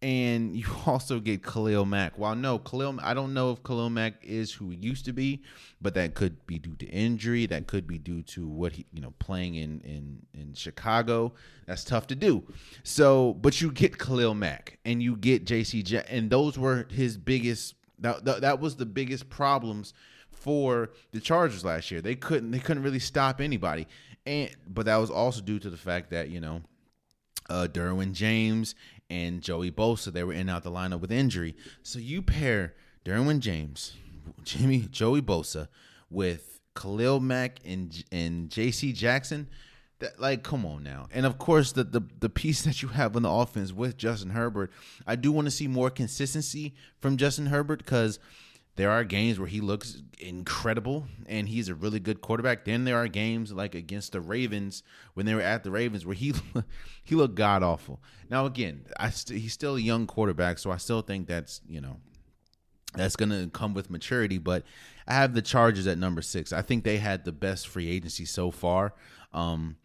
[0.02, 2.18] and you also get Khalil Mack.
[2.18, 5.44] While no Khalil, I don't know if Khalil Mack is who he used to be,
[5.82, 7.46] but that could be due to injury.
[7.46, 11.34] That could be due to what he, you know, playing in in in Chicago.
[11.66, 12.44] That's tough to do.
[12.84, 15.84] So, but you get Khalil Mack and you get J.C.
[15.84, 19.94] Jackson, and those were his biggest that, that, that was the biggest problems
[20.32, 22.02] for the Chargers last year.
[22.02, 23.88] They couldn't they couldn't really stop anybody.
[24.26, 26.62] And but that was also due to the fact that, you know,
[27.50, 28.76] uh Derwin James
[29.10, 31.56] and Joey Bosa, they were in out the lineup with injury.
[31.82, 33.94] So you pair Derwin James,
[34.44, 35.68] Jimmy Joey Bosa
[36.10, 39.48] with Khalil Mack and and JC Jackson.
[40.00, 41.08] That, like, come on now.
[41.12, 44.32] And of course, the, the the piece that you have on the offense with Justin
[44.32, 44.72] Herbert,
[45.06, 48.20] I do want to see more consistency from Justin Herbert because
[48.78, 52.64] there are games where he looks incredible and he's a really good quarterback.
[52.64, 54.84] Then there are games like against the Ravens
[55.16, 56.34] when they were at the Ravens where he
[57.04, 58.00] he looked god awful.
[58.30, 61.82] Now again, I st- he's still a young quarterback, so I still think that's you
[61.82, 61.98] know
[62.94, 64.38] that's going to come with maturity.
[64.38, 64.64] But
[65.08, 66.54] I have the Chargers at number six.
[66.54, 68.94] I think they had the best free agency so far.
[69.34, 69.78] Um,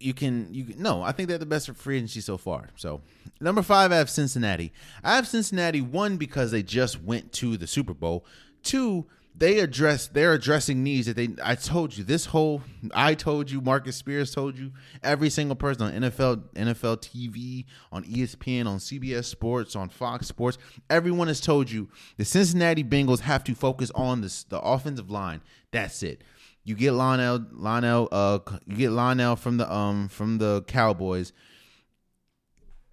[0.00, 2.70] you can you no, I think they're the best free agency so far.
[2.76, 3.00] So
[3.40, 4.72] number five, I have Cincinnati.
[5.02, 8.26] I have Cincinnati one because they just went to the Super Bowl.
[8.62, 13.50] Two, they address they're addressing needs that they I told you this whole I told
[13.50, 14.70] you Marcus Spears told you
[15.02, 20.58] every single person on NFL NFL TV on ESPN on CBS Sports on Fox Sports
[20.88, 25.40] everyone has told you the Cincinnati Bengals have to focus on this the offensive line
[25.72, 26.22] that's it
[26.64, 31.32] you get Lionel Lionel uh you get Lionel from the um from the Cowboys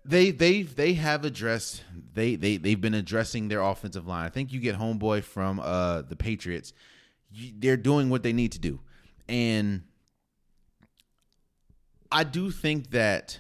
[0.04, 4.26] they they they have addressed they they they've been addressing their offensive line.
[4.26, 6.74] I think you get homeboy from uh the Patriots.
[7.32, 8.80] You, they're doing what they need to do,
[9.30, 9.84] and
[12.12, 13.40] I do think that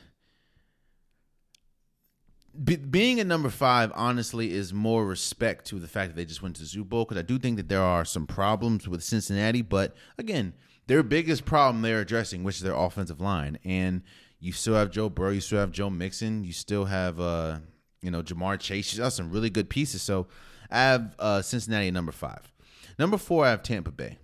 [2.63, 6.41] be, being a number five honestly is more respect to the fact that they just
[6.41, 9.61] went to Super Bowl because I do think that there are some problems with Cincinnati,
[9.61, 10.53] but again,
[10.87, 14.01] their biggest problem they're addressing, which is their offensive line, and
[14.41, 15.29] you still have Joe Burrow.
[15.29, 16.43] You still have Joe Mixon.
[16.43, 17.59] You still have, uh,
[18.01, 18.91] you know, Ja'Marr Chase.
[18.91, 20.01] You got some really good pieces.
[20.01, 20.27] So
[20.69, 22.51] I have uh, Cincinnati at number five.
[22.97, 24.17] Number four, I have Tampa Bay.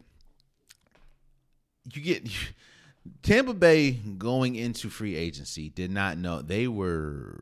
[1.93, 2.27] You get
[3.21, 5.69] Tampa Bay going into free agency.
[5.69, 7.39] Did not know they were,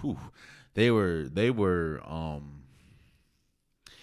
[0.00, 0.18] whew,
[0.74, 2.00] they were, they were.
[2.06, 2.58] um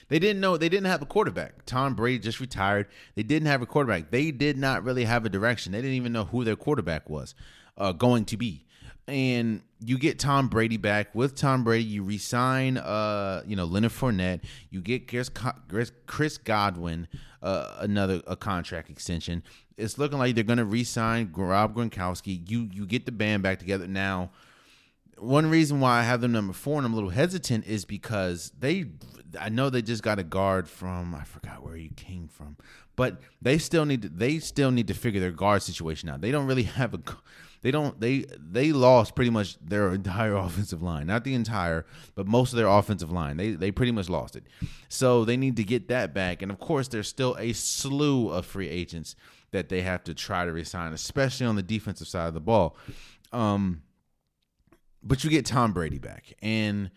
[0.07, 1.65] they didn't know they didn't have a quarterback.
[1.65, 2.87] Tom Brady just retired.
[3.15, 4.11] They didn't have a quarterback.
[4.11, 5.71] They did not really have a direction.
[5.71, 7.33] They didn't even know who their quarterback was
[7.77, 8.65] uh, going to be.
[9.07, 11.13] And you get Tom Brady back.
[11.13, 14.41] With Tom Brady, you resign, uh, you know, Leonard Fournette.
[14.69, 15.29] You get Chris,
[16.07, 17.07] Chris Godwin,
[17.41, 19.43] uh, another a contract extension.
[19.77, 22.49] It's looking like they're going to resign Rob Gronkowski.
[22.49, 24.31] You you get the band back together now.
[25.17, 28.51] One reason why I have them number four and I'm a little hesitant is because
[28.57, 28.85] they,
[29.39, 32.57] I know they just got a guard from I forgot where he came from,
[32.95, 36.21] but they still need to they still need to figure their guard situation out.
[36.21, 36.99] They don't really have a
[37.61, 41.07] they don't they they lost pretty much their entire offensive line.
[41.07, 43.37] Not the entire, but most of their offensive line.
[43.37, 44.43] They they pretty much lost it.
[44.87, 46.41] So they need to get that back.
[46.41, 49.15] And of course, there's still a slew of free agents
[49.49, 52.77] that they have to try to resign, especially on the defensive side of the ball.
[53.33, 53.81] Um,
[55.05, 56.89] but you get Tom Brady back, and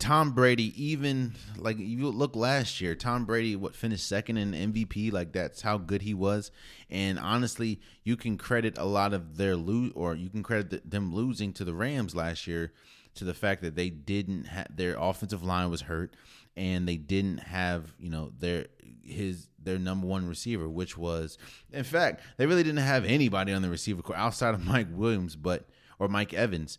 [0.00, 5.12] Tom Brady, even like you look last year, Tom Brady what finished second in MVP,
[5.12, 6.50] like that's how good he was.
[6.88, 11.14] And honestly, you can credit a lot of their lose, or you can credit them
[11.14, 12.72] losing to the Rams last year
[13.14, 16.16] to the fact that they didn't have their offensive line was hurt,
[16.56, 18.66] and they didn't have you know their
[19.04, 21.36] his their number one receiver, which was
[21.72, 25.36] in fact they really didn't have anybody on the receiver core outside of Mike Williams,
[25.36, 25.68] but
[26.00, 26.78] or Mike Evans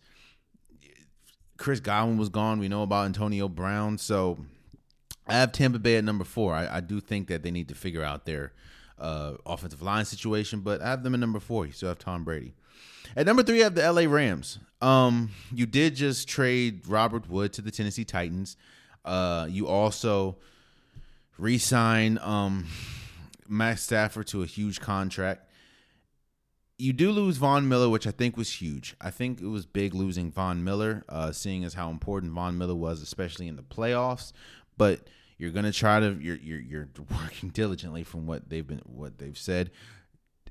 [1.61, 2.57] Chris Godwin was gone.
[2.59, 3.99] We know about Antonio Brown.
[3.99, 4.39] So
[5.27, 6.55] I have Tampa Bay at number four.
[6.55, 8.51] I, I do think that they need to figure out their
[8.97, 11.67] uh, offensive line situation, but I have them at number four.
[11.67, 12.55] You still have Tom Brady.
[13.15, 14.57] At number three, I have the LA Rams.
[14.81, 18.57] Um, you did just trade Robert Wood to the Tennessee Titans.
[19.05, 20.37] Uh, you also
[21.37, 22.65] re-sign um,
[23.47, 25.50] Matt Stafford to a huge contract
[26.81, 28.95] you do lose Von Miller, which I think was huge.
[28.99, 32.75] I think it was big losing Von Miller, uh, seeing as how important Von Miller
[32.75, 34.33] was, especially in the playoffs.
[34.77, 35.01] But
[35.37, 36.89] you're gonna try to you're you're you're
[37.21, 39.69] working diligently from what they've been what they've said.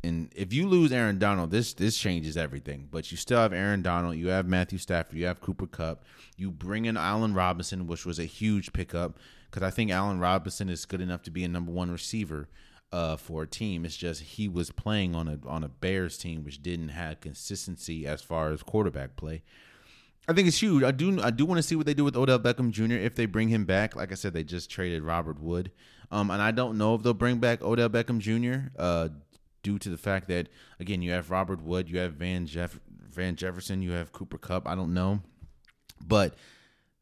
[0.02, 2.88] And if you lose Aaron Donald, this this changes everything.
[2.90, 6.04] But you still have Aaron Donald, you have Matthew Stafford, you have Cooper Kupp,
[6.36, 9.18] you bring in Allen Robinson, which was a huge pickup
[9.50, 12.48] because I think Allen Robinson is good enough to be a number one receiver
[12.92, 13.84] uh, for a team.
[13.84, 18.06] It's just he was playing on a on a Bears team which didn't have consistency
[18.06, 19.42] as far as quarterback play.
[20.28, 20.82] I think it's huge.
[20.82, 22.94] I do I do want to see what they do with Odell Beckham Jr.
[22.94, 23.96] if they bring him back.
[23.96, 25.70] Like I said, they just traded Robert Wood,
[26.10, 28.68] um, and I don't know if they'll bring back Odell Beckham Jr.
[28.78, 29.08] Uh,
[29.62, 32.78] due to the fact that again you have Robert Wood, you have Van Jeff
[33.10, 34.68] Van Jefferson, you have Cooper Kupp.
[34.68, 35.20] I don't know,
[36.06, 36.34] but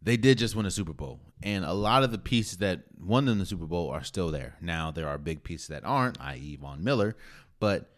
[0.00, 3.24] they did just win a Super Bowl, and a lot of the pieces that won
[3.24, 4.56] them the Super Bowl are still there.
[4.60, 7.16] Now there are big pieces that aren't, i.e., Von Miller,
[7.60, 7.90] but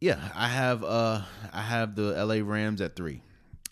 [0.00, 2.42] yeah, I have uh I have the L.A.
[2.42, 3.22] Rams at three.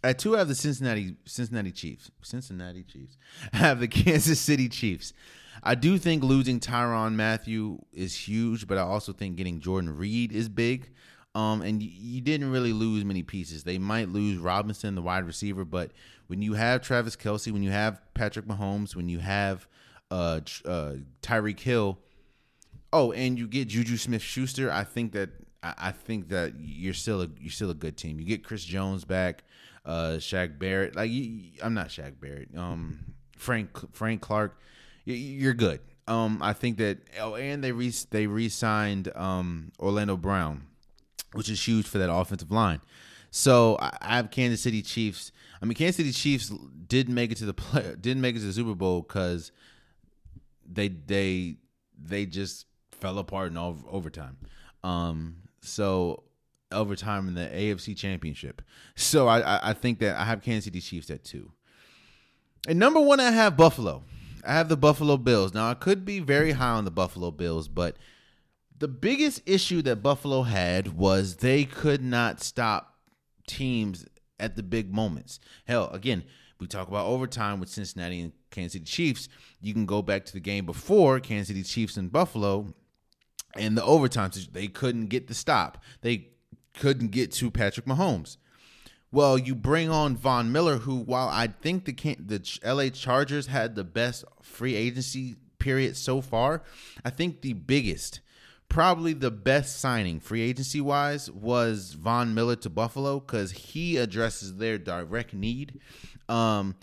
[0.03, 2.11] At two, I have the Cincinnati Cincinnati Chiefs.
[2.23, 3.17] Cincinnati Chiefs.
[3.53, 5.13] I have the Kansas City Chiefs.
[5.63, 10.33] I do think losing Tyrann Mathieu is huge, but I also think getting Jordan Reed
[10.33, 10.91] is big.
[11.35, 13.65] Um, and you, didn't really lose many pieces.
[13.65, 15.91] They might lose Robinson, the wide receiver, but
[16.29, 19.67] when you have Travis Kelce, when you have Patrick Mahomes, when you have
[20.13, 21.99] uh, uh, Tyreek Hill,
[22.93, 25.31] oh, and you get Juju Smith Schuster, I think that
[25.63, 28.21] I, think that you're still a you're still a good team.
[28.21, 29.45] You get Chris Jones back,
[29.85, 30.95] uh, Shaq Barrett.
[30.95, 32.51] Like you, I'm not Shaq Barrett.
[32.57, 34.59] Um, Frank Frank Clark.
[35.05, 35.81] You're good.
[36.07, 36.99] Um, I think that.
[37.19, 40.67] Oh, and they re they re-signed um Orlando Brown,
[41.35, 42.81] which is huge for that offensive line.
[43.31, 45.33] So I have Kansas City Chiefs.
[45.61, 46.53] I mean, Kansas City Chiefs
[46.87, 49.51] didn't make it to the play, didn't make it to the Super Bowl because
[50.71, 51.57] they they
[52.01, 54.37] they just fell apart in over, overtime.
[54.83, 56.23] Um, so
[56.71, 58.63] overtime in the AFC Championship.
[58.95, 61.53] So I I think that I have Kansas City Chiefs at two.
[62.69, 64.05] And number one, I have Buffalo.
[64.47, 65.55] I have the Buffalo Bills.
[65.55, 67.97] Now I could be very high on the Buffalo Bills, but
[68.79, 72.99] the biggest issue that Buffalo had was they could not stop
[73.47, 74.07] teams
[74.41, 75.39] at the big moments.
[75.67, 76.25] Hell, again,
[76.61, 79.29] we talk about overtime with Cincinnati and Kansas City Chiefs.
[79.61, 82.75] You can go back to the game before Kansas City Chiefs and Buffalo
[83.57, 84.31] and the overtime.
[84.53, 85.83] They couldn't get the stop.
[86.01, 86.29] They
[86.75, 88.37] couldn't get to Patrick Mahomes.
[89.13, 93.77] Well, you bring on Von Miller, who, while I think the the LA Chargers had
[93.77, 96.63] the best free agency period so far,
[97.05, 98.21] I think the biggest,
[98.75, 104.57] probably the best signing free agency wise was Von Miller to Buffalo because he addresses
[104.57, 105.79] their direct need.
[106.29, 106.75] Um,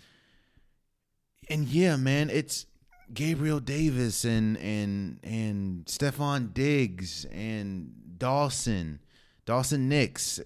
[1.49, 2.65] and yeah, man, it's
[3.13, 9.01] Gabriel Davis and and and Stefon Diggs and Dawson,
[9.45, 10.39] Dawson Knox.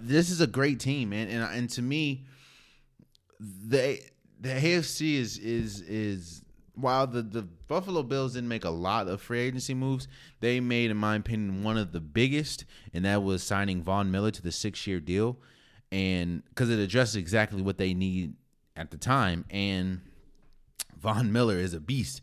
[0.00, 2.24] This is a great team, man, and and to me,
[3.38, 4.00] the
[4.40, 6.41] the AFC is is is
[6.74, 10.08] while the the Buffalo Bills didn't make a lot of free agency moves,
[10.40, 12.64] they made, in my opinion, one of the biggest,
[12.94, 15.36] and that was signing Von Miller to the six year deal,
[15.90, 18.34] and because it addresses exactly what they need
[18.76, 20.00] at the time, and
[20.98, 22.22] Von Miller is a beast,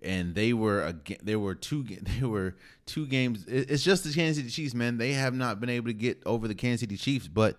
[0.00, 3.44] and they were a there were two they were two games.
[3.48, 4.98] It's just the Kansas City Chiefs, man.
[4.98, 7.58] They have not been able to get over the Kansas City Chiefs, but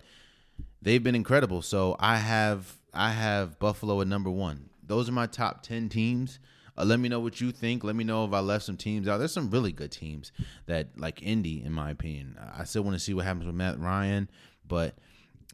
[0.80, 1.60] they've been incredible.
[1.60, 4.69] So I have I have Buffalo at number one.
[4.90, 6.40] Those are my top ten teams.
[6.76, 7.84] Uh, let me know what you think.
[7.84, 9.18] Let me know if I left some teams out.
[9.18, 10.32] There's some really good teams
[10.66, 12.36] that like Indy, in my opinion.
[12.56, 14.28] I still want to see what happens with Matt Ryan,
[14.66, 14.96] but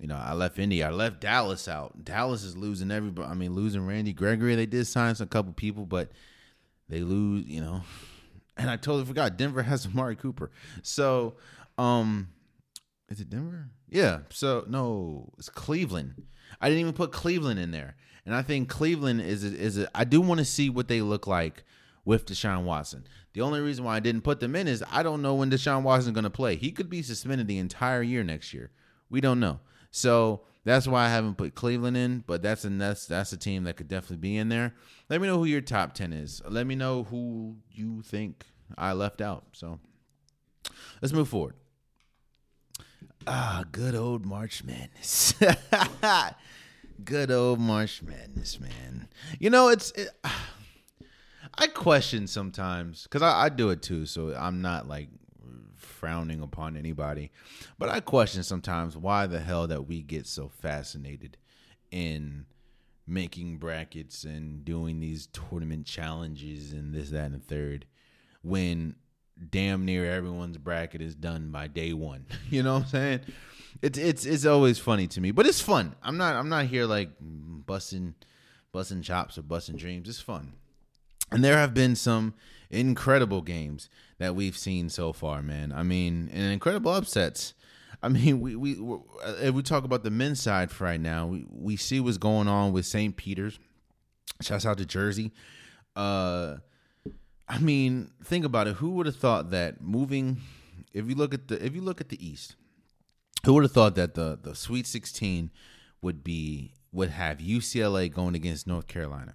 [0.01, 0.83] you know, I left Indy.
[0.83, 2.03] I left Dallas out.
[2.03, 3.29] Dallas is losing everybody.
[3.29, 4.55] I mean, losing Randy Gregory.
[4.55, 6.13] They did sign some couple people, but
[6.89, 7.83] they lose, you know.
[8.59, 10.51] And I totally forgot Denver has Amari Cooper.
[10.81, 11.35] So,
[11.77, 12.29] um,
[13.09, 13.71] is it Denver?
[13.89, 14.21] Yeah.
[14.31, 16.23] So no, it's Cleveland.
[16.61, 19.89] I didn't even put Cleveland in there, and I think Cleveland is a, is a,
[19.95, 21.65] I do want to see what they look like
[22.05, 23.07] with Deshaun Watson.
[23.35, 25.83] The only reason why I didn't put them in is I don't know when Deshaun
[25.83, 26.57] Watson is going to play.
[26.57, 28.71] He could be suspended the entire year next year.
[29.11, 29.61] We don't know.
[29.91, 33.65] So that's why I haven't put Cleveland in, but that's a that's that's a team
[33.65, 34.75] that could definitely be in there.
[35.09, 36.43] Let me know who your top ten is.
[36.49, 38.45] Let me know who you think
[38.77, 39.45] I left out.
[39.53, 39.79] So
[41.03, 41.55] let's move forward.
[43.27, 45.35] Ah, good old March Madness.
[47.05, 49.09] good old March Madness, man.
[49.41, 50.11] You know, it's it,
[51.59, 54.07] I question sometimes because I, I do it too.
[54.07, 55.09] So I'm not like
[55.75, 57.33] frowning upon anybody.
[57.79, 61.37] But I question sometimes why the hell that we get so fascinated
[61.91, 62.47] in
[63.07, 67.87] making brackets and doing these tournament challenges and this, that, and the third
[68.43, 68.95] when
[69.51, 72.27] damn near everyone's bracket is done by day one.
[72.51, 73.21] you know what I'm saying?
[73.83, 75.95] It's it's it's always funny to me, but it's fun.
[76.03, 78.15] I'm not I'm not here like busting
[78.73, 80.09] busting chops or busting dreams.
[80.09, 80.55] It's fun.
[81.31, 82.35] And there have been some
[82.71, 85.73] incredible games that we've seen so far, man.
[85.73, 87.55] I mean, and incredible upsets.
[88.03, 88.79] I mean, we we
[89.41, 92.49] if we talk about the men's side for right now, we, we see what's going
[92.49, 93.17] on with St.
[93.17, 93.59] Peter's.
[94.41, 95.33] Shouts out to Jersey.
[95.95, 96.57] Uh,
[97.49, 98.77] I mean, think about it.
[98.77, 100.39] Who would have thought that moving?
[100.93, 102.57] If you look at the if you look at the East,
[103.45, 105.51] who would have thought that the the Sweet Sixteen
[106.03, 109.35] would be would have UCLA going against North Carolina,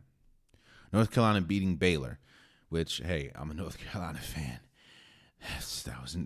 [0.91, 2.19] North Carolina beating Baylor,
[2.69, 4.59] which hey, I'm a North Carolina fan.
[5.85, 6.17] that was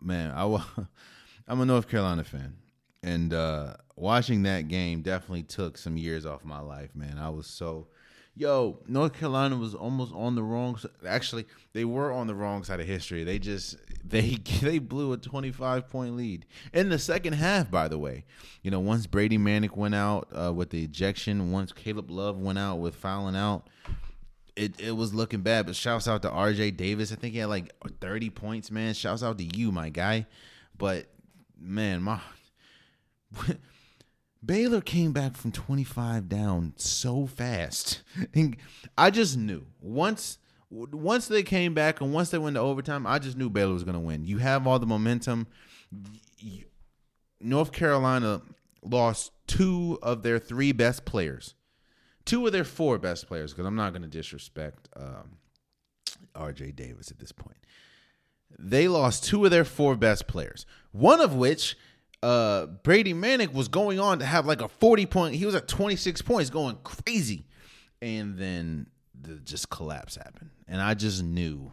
[0.00, 0.32] man.
[0.32, 0.44] I
[1.48, 2.56] I'm a North Carolina fan,
[3.02, 7.18] and uh, watching that game definitely took some years off my life, man.
[7.18, 7.88] I was so
[8.34, 10.78] yo, North Carolina was almost on the wrong.
[11.06, 13.24] Actually, they were on the wrong side of history.
[13.24, 17.70] They just they they blew a 25 point lead in the second half.
[17.70, 18.24] By the way,
[18.62, 22.58] you know once Brady Manek went out uh, with the ejection, once Caleb Love went
[22.58, 23.68] out with fouling out.
[24.56, 27.12] It, it was looking bad, but shouts out to RJ Davis.
[27.12, 28.92] I think he had like 30 points, man.
[28.92, 30.26] Shouts out to you, my guy.
[30.76, 31.06] But
[31.58, 32.20] man, my
[34.44, 38.02] Baylor came back from 25 down so fast.
[38.34, 38.56] And
[38.96, 40.38] I just knew once
[40.70, 43.82] once they came back and once they went to overtime, I just knew Baylor was
[43.82, 44.24] going to win.
[44.24, 45.48] You have all the momentum.
[47.40, 48.42] North Carolina
[48.82, 51.54] lost two of their three best players,
[52.24, 55.38] two of their four best players, because I'm not going to disrespect um,
[56.36, 57.56] RJ Davis at this point.
[58.58, 61.76] They lost two of their four best players, one of which
[62.22, 65.34] uh, Brady Manek was going on to have like a 40 point.
[65.34, 67.46] He was at 26 points, going crazy.
[68.02, 68.86] And then
[69.20, 71.70] the just collapse happened, and I just knew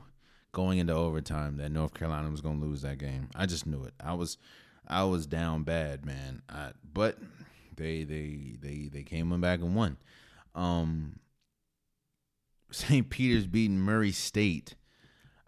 [0.52, 3.30] going into overtime that North Carolina was going to lose that game.
[3.36, 3.94] I just knew it.
[4.04, 4.38] I was
[4.88, 6.42] I was down bad, man.
[6.50, 7.18] I, but
[7.76, 9.98] they they they they came back and won.
[10.56, 11.20] Um,
[12.72, 13.10] St.
[13.10, 14.76] Peter's beating Murray State.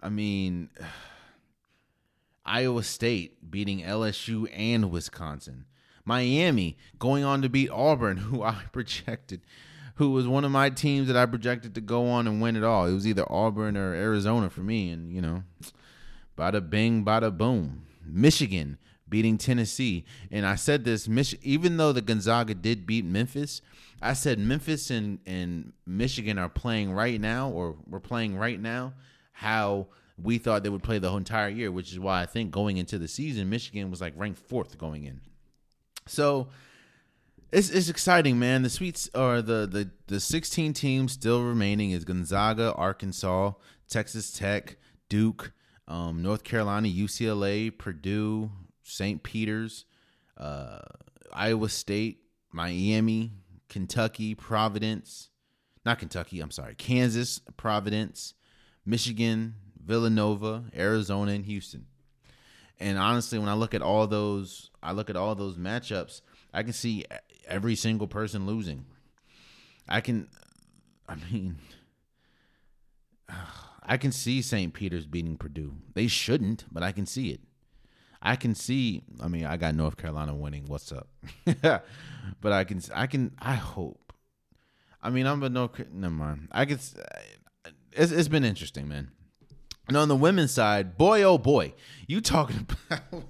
[0.02, 0.70] I mean,
[2.50, 5.66] Iowa State beating LSU and Wisconsin.
[6.04, 9.42] Miami going on to beat Auburn, who I projected,
[9.96, 12.64] who was one of my teams that I projected to go on and win it
[12.64, 12.88] all.
[12.88, 15.44] It was either Auburn or Arizona for me, and you know,
[16.36, 17.84] bada bing, bada boom.
[18.04, 23.62] Michigan beating Tennessee, and I said this: Mich- even though the Gonzaga did beat Memphis,
[24.02, 28.94] I said Memphis and and Michigan are playing right now, or we're playing right now.
[29.34, 29.88] How
[30.24, 32.78] we thought they would play the whole entire year, which is why I think going
[32.78, 35.22] into the season, Michigan was like ranked fourth going in.
[36.08, 36.48] So
[37.52, 38.62] it's it's exciting, man.
[38.62, 43.54] The sweets or the the the 16 teams still remaining is Gonzaga, Arkansas,
[43.88, 44.78] Texas Tech,
[45.10, 45.52] Duke,
[45.88, 48.52] um, North Carolina, UCLA, Purdue,
[48.84, 49.24] St.
[49.24, 49.86] Peter's,
[50.38, 50.80] uh,
[51.34, 53.34] Iowa State, Miami,
[53.68, 55.30] Kentucky, Providence,
[55.86, 58.34] not Kentucky, I'm sorry, Kansas, Providence,
[58.86, 59.56] Michigan,
[59.90, 61.88] Villanova, Arizona, and Houston.
[62.80, 66.22] And honestly, when I look at all those, I look at all those matchups,
[66.54, 67.06] I can see
[67.48, 68.86] every single person losing.
[69.88, 70.28] I can,
[71.08, 71.58] I mean,
[73.84, 74.72] I can see St.
[74.72, 75.74] Peter's beating Purdue.
[75.96, 77.42] They shouldn't, but I can see it.
[78.22, 79.02] I can see.
[79.20, 80.66] I mean, I got North Carolina winning.
[80.68, 81.08] What's up?
[81.62, 82.80] but I can.
[82.94, 83.32] I can.
[83.40, 84.14] I hope.
[85.02, 85.72] I mean, I'm a no.
[85.92, 86.50] Never mind.
[86.52, 86.80] I can.
[87.94, 89.10] It's, it's been interesting, man.
[89.90, 91.74] And on the women's side, boy, oh boy,
[92.06, 93.24] you talking about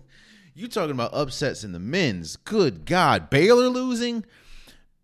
[0.53, 2.35] you talking about upsets in the men's.
[2.35, 4.25] Good God, Baylor losing,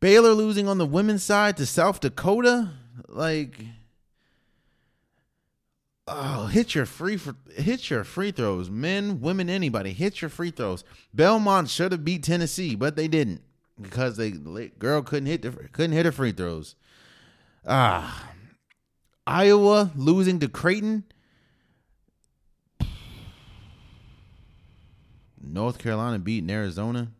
[0.01, 2.71] Baylor losing on the women's side to South Dakota.
[3.07, 3.61] Like,
[6.09, 7.17] oh, hit your free
[7.55, 9.93] hit your free throws, men, women, anybody.
[9.93, 10.83] Hit your free throws.
[11.13, 13.41] Belmont should have beat Tennessee, but they didn't
[13.81, 16.75] because they girl couldn't hit the, couldn't hit her free throws.
[17.65, 18.29] Ah,
[19.25, 21.05] Iowa losing to Creighton.
[25.45, 27.11] North Carolina beating Arizona.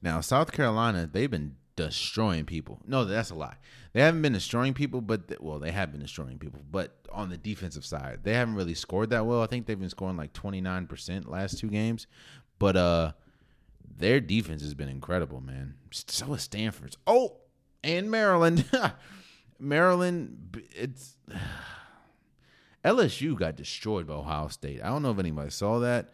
[0.00, 2.80] Now, South Carolina, they've been destroying people.
[2.86, 3.56] No, that's a lie.
[3.92, 7.28] They haven't been destroying people, but they, well, they have been destroying people, but on
[7.28, 9.42] the defensive side, they haven't really scored that well.
[9.42, 12.06] I think they've been scoring like 29% last two games,
[12.58, 13.12] but uh
[13.94, 15.74] their defense has been incredible, man.
[15.90, 16.96] So is Stanford's.
[17.06, 17.36] Oh,
[17.84, 18.64] and Maryland.
[19.58, 21.16] Maryland it's
[22.84, 24.82] LSU got destroyed by Ohio State.
[24.82, 26.10] I don't know if anybody saw that.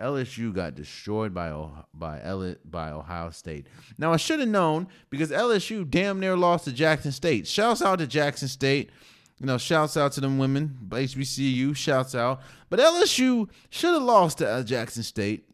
[0.00, 1.50] LSU got destroyed by
[1.92, 3.66] by L, by Ohio State.
[3.98, 7.46] Now I should have known because LSU damn near lost to Jackson State.
[7.46, 8.90] Shouts out to Jackson State.
[9.38, 10.76] You know, shouts out to them women.
[10.88, 12.40] HBCU, shouts out.
[12.68, 15.48] But LSU should have lost to uh, Jackson State,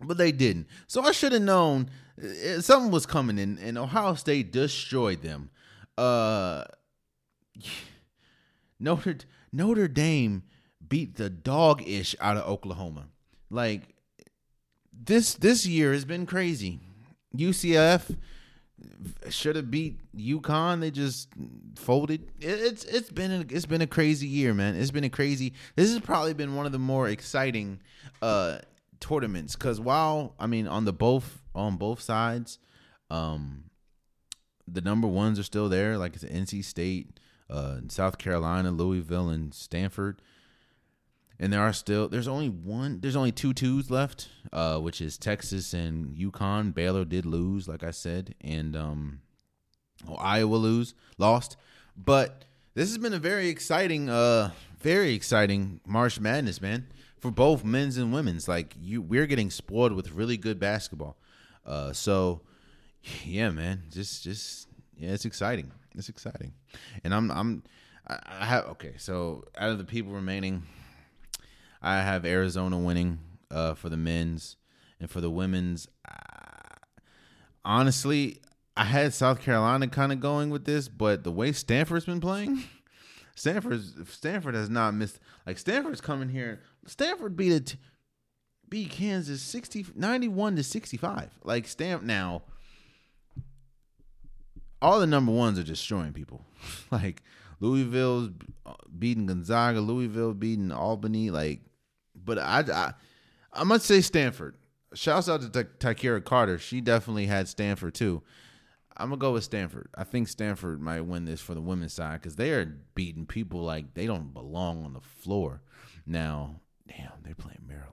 [0.00, 0.66] but they didn't.
[0.86, 1.88] So I should have known
[2.20, 5.50] uh, something was coming in, and Ohio State destroyed them.
[5.96, 6.64] Uh,
[8.80, 9.16] Notre
[9.52, 10.42] Notre Dame
[10.88, 13.06] beat the dog ish out of Oklahoma.
[13.52, 13.94] Like
[14.92, 16.80] this this year has been crazy.
[17.36, 18.16] UCF
[19.28, 20.80] should have beat UConn.
[20.80, 21.28] They just
[21.76, 22.32] folded.
[22.40, 24.74] It's it's been a, it's been a crazy year, man.
[24.74, 25.52] It's been a crazy.
[25.76, 27.80] This has probably been one of the more exciting
[28.22, 28.58] uh
[29.00, 32.58] tournaments because while I mean on the both on both sides,
[33.10, 33.64] um,
[34.66, 35.98] the number ones are still there.
[35.98, 40.22] Like it's NC State, uh, South Carolina, Louisville, and Stanford
[41.42, 45.18] and there are still there's only one there's only two twos left, uh, which is
[45.18, 46.72] Texas and UConn.
[46.72, 49.20] Baylor did lose, like I said, and um,
[50.06, 51.56] well, Iowa lose lost,
[51.96, 56.86] but this has been a very exciting, uh, very exciting March Madness, man,
[57.18, 58.46] for both men's and women's.
[58.46, 61.16] Like you, we're getting spoiled with really good basketball.
[61.66, 62.42] Uh, so
[63.24, 65.72] yeah, man, just just yeah, it's exciting.
[65.96, 66.52] It's exciting,
[67.02, 67.64] and I'm I'm
[68.06, 68.94] I have okay.
[68.96, 70.62] So out of the people remaining
[71.82, 73.18] I have Arizona winning
[73.50, 74.56] uh, for the men's
[75.00, 75.88] and for the women's.
[76.08, 76.76] Uh,
[77.64, 78.40] honestly,
[78.76, 82.62] I had South Carolina kind of going with this, but the way Stanford's been playing,
[83.34, 85.18] Stanford Stanford has not missed.
[85.44, 86.60] Like Stanford's coming here.
[86.86, 87.76] Stanford beat it,
[88.68, 91.30] beat Kansas 60, 91 to sixty five.
[91.42, 92.42] Like Stamp now.
[94.80, 96.44] All the number ones are destroying people.
[96.90, 97.22] like
[97.60, 98.30] Louisville's
[98.98, 101.30] beating Gonzaga, Louisville beating Albany.
[101.30, 101.60] Like
[102.24, 102.94] but I, I
[103.52, 104.56] I must say Stanford.
[104.94, 106.58] Shouts out to Takira Carter.
[106.58, 108.22] She definitely had Stanford too.
[108.96, 109.88] I'm gonna go with Stanford.
[109.96, 113.62] I think Stanford might win this for the women's side because they are beating people
[113.62, 115.62] like they don't belong on the floor.
[116.06, 117.92] Now, damn, they're playing Maryland.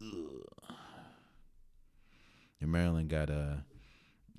[0.00, 0.74] Ugh.
[2.60, 3.56] And Maryland got uh,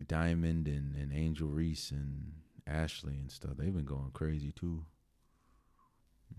[0.08, 2.34] Diamond and, and Angel Reese and
[2.68, 3.52] Ashley and stuff.
[3.58, 4.84] They've been going crazy too.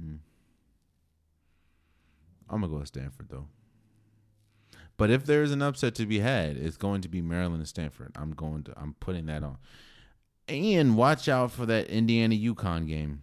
[0.01, 0.19] Mm.
[2.51, 3.47] I'm gonna go with Stanford though.
[4.97, 8.13] But if there's an upset to be had, it's going to be Maryland and Stanford.
[8.17, 9.57] I'm going to I'm putting that on.
[10.47, 13.23] And watch out for that Indiana UConn game.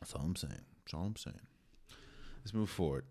[0.00, 0.62] That's all I'm saying.
[0.80, 1.38] That's all I'm saying.
[2.40, 3.04] Let's move forward.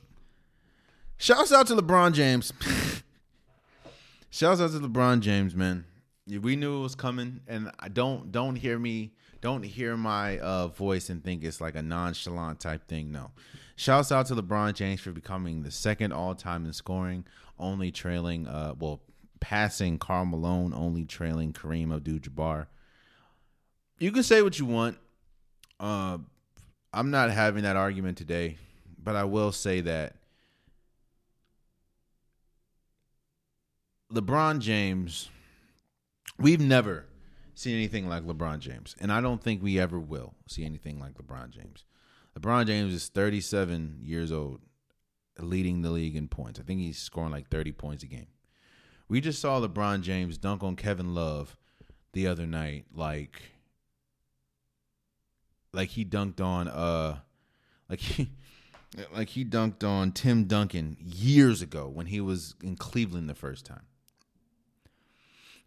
[1.17, 2.51] Shouts out to LeBron James.
[4.31, 5.85] Shouts out to LeBron James, man.
[6.27, 10.67] We knew it was coming, and I don't don't hear me don't hear my uh,
[10.67, 13.11] voice and think it's like a nonchalant type thing.
[13.11, 13.31] No.
[13.75, 17.25] Shouts out to LeBron James for becoming the second all time in scoring,
[17.57, 19.01] only trailing, uh, well,
[19.39, 22.67] passing Karl Malone, only trailing Kareem Abdul Jabbar.
[23.97, 24.99] You can say what you want.
[25.79, 26.19] Uh,
[26.93, 28.57] I'm not having that argument today,
[29.03, 30.17] but I will say that
[34.13, 35.29] LeBron James,
[36.39, 37.05] we've never
[37.53, 41.13] seen anything like LeBron James, and I don't think we ever will see anything like
[41.15, 41.85] LeBron James.
[42.39, 44.61] LeBron James is 37 years old
[45.39, 46.59] leading the league in points.
[46.59, 48.27] I think he's scoring like 30 points a game.
[49.09, 51.57] We just saw LeBron James dunk on Kevin Love
[52.13, 53.41] the other night like
[55.73, 57.19] like he dunked on uh
[57.89, 58.29] like he
[59.13, 63.65] like he dunked on Tim Duncan years ago when he was in Cleveland the first
[63.65, 63.83] time.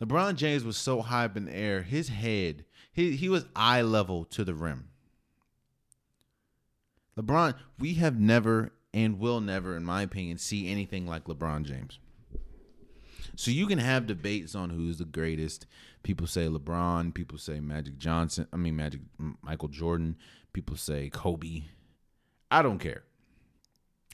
[0.04, 3.80] LeBron James was so high up in the air, his head, he he was eye
[3.80, 4.88] level to the rim.
[7.18, 11.98] LeBron, we have never and will never, in my opinion, see anything like LeBron James.
[13.36, 15.66] So you can have debates on who's the greatest.
[16.02, 17.14] People say LeBron.
[17.14, 18.46] People say Magic Johnson.
[18.52, 19.00] I mean Magic
[19.42, 20.16] Michael Jordan.
[20.52, 21.62] People say Kobe.
[22.50, 23.04] I don't care.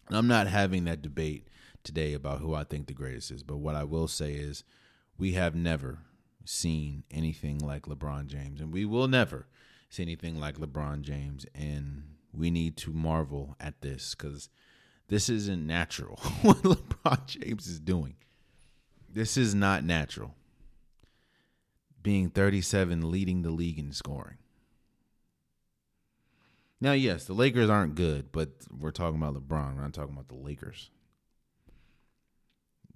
[0.09, 1.49] I'm not having that debate
[1.83, 3.43] today about who I think the greatest is.
[3.43, 4.65] But what I will say is,
[5.21, 5.99] we have never
[6.47, 9.47] seen anything like LeBron James, and we will never
[9.91, 11.45] see anything like LeBron James.
[11.55, 14.49] And we need to marvel at this because
[15.09, 18.17] this isn't natural what LeBron James is doing.
[19.13, 20.35] This is not natural.
[22.03, 24.39] Being 37, leading the league in scoring.
[26.81, 29.77] Now, yes, the Lakers aren't good, but we're talking about LeBron.
[29.77, 30.91] We're not talking about the Lakers.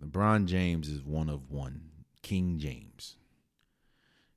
[0.03, 1.91] LeBron James is one of one.
[2.25, 3.17] King James.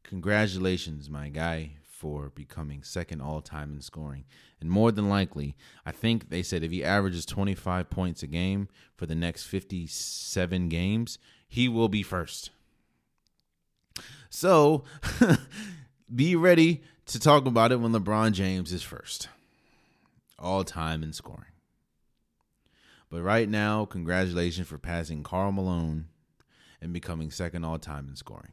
[0.03, 4.25] Congratulations, my guy, for becoming second all time in scoring.
[4.59, 8.67] And more than likely, I think they said if he averages 25 points a game
[8.97, 11.17] for the next 57 games,
[11.47, 12.49] he will be first.
[14.29, 14.83] So
[16.13, 19.29] be ready to talk about it when LeBron James is first,
[20.37, 21.45] all time in scoring.
[23.09, 26.09] But right now, congratulations for passing Karl Malone
[26.81, 28.51] and becoming second all time in scoring.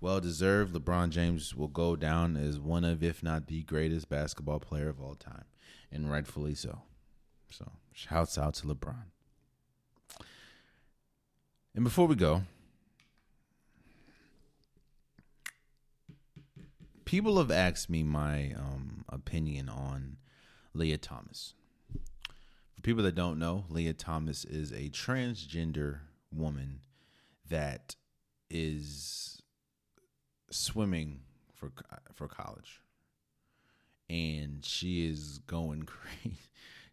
[0.00, 4.60] Well deserved, LeBron James will go down as one of, if not the greatest basketball
[4.60, 5.44] player of all time,
[5.90, 6.82] and rightfully so.
[7.50, 9.04] So, shouts out to LeBron.
[11.74, 12.42] And before we go,
[17.04, 20.18] people have asked me my um, opinion on
[20.74, 21.54] Lia Thomas.
[22.74, 26.00] For people that don't know, Lia Thomas is a transgender
[26.36, 26.80] woman
[27.48, 27.96] that
[28.50, 29.42] is
[30.50, 31.20] swimming
[31.52, 31.72] for
[32.12, 32.82] for college.
[34.08, 36.38] And she is going crazy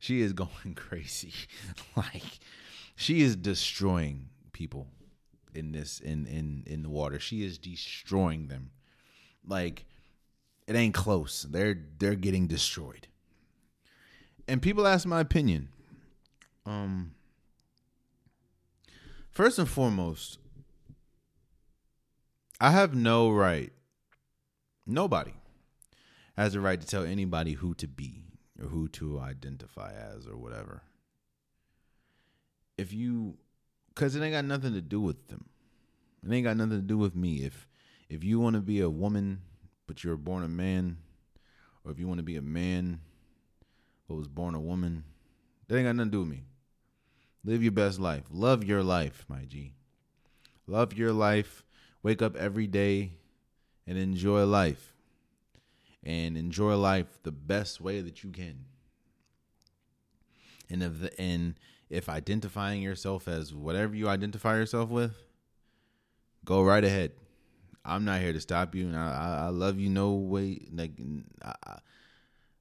[0.03, 1.33] she is going crazy.
[1.95, 2.39] Like
[2.95, 4.87] she is destroying people
[5.53, 7.19] in this in in in the water.
[7.19, 8.71] She is destroying them.
[9.47, 9.85] Like
[10.67, 11.43] it ain't close.
[11.49, 13.07] They're they're getting destroyed.
[14.45, 15.69] And people ask my opinion.
[16.65, 17.13] Um
[19.33, 20.37] First and foremost,
[22.61, 23.73] I have no right,
[24.85, 25.33] nobody
[26.37, 28.25] has a right to tell anybody who to be
[28.61, 30.83] or who to identify as or whatever.
[32.77, 33.37] If you,
[33.89, 35.45] because it ain't got nothing to do with them.
[36.23, 37.37] It ain't got nothing to do with me.
[37.37, 37.67] If
[38.09, 39.41] if you want to be a woman
[39.87, 40.97] but you're born a man,
[41.83, 42.99] or if you want to be a man
[44.07, 45.03] but was born a woman,
[45.67, 46.43] that ain't got nothing to do with me.
[47.45, 48.23] Live your best life.
[48.31, 49.73] Love your life, my G.
[50.67, 51.63] Love your life.
[52.01, 53.11] Wake up every day
[53.85, 54.93] and enjoy life.
[56.03, 58.65] And enjoy life the best way that you can.
[60.69, 61.55] And if the, and
[61.89, 65.15] if identifying yourself as whatever you identify yourself with,
[66.43, 67.11] go right ahead.
[67.85, 70.61] I'm not here to stop you, and I, I, love you no way.
[70.73, 70.91] Like
[71.43, 71.79] I,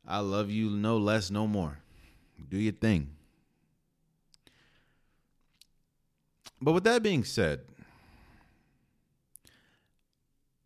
[0.07, 1.79] I love you no less, no more.
[2.51, 3.11] Do your thing.
[6.63, 7.63] But with that being said,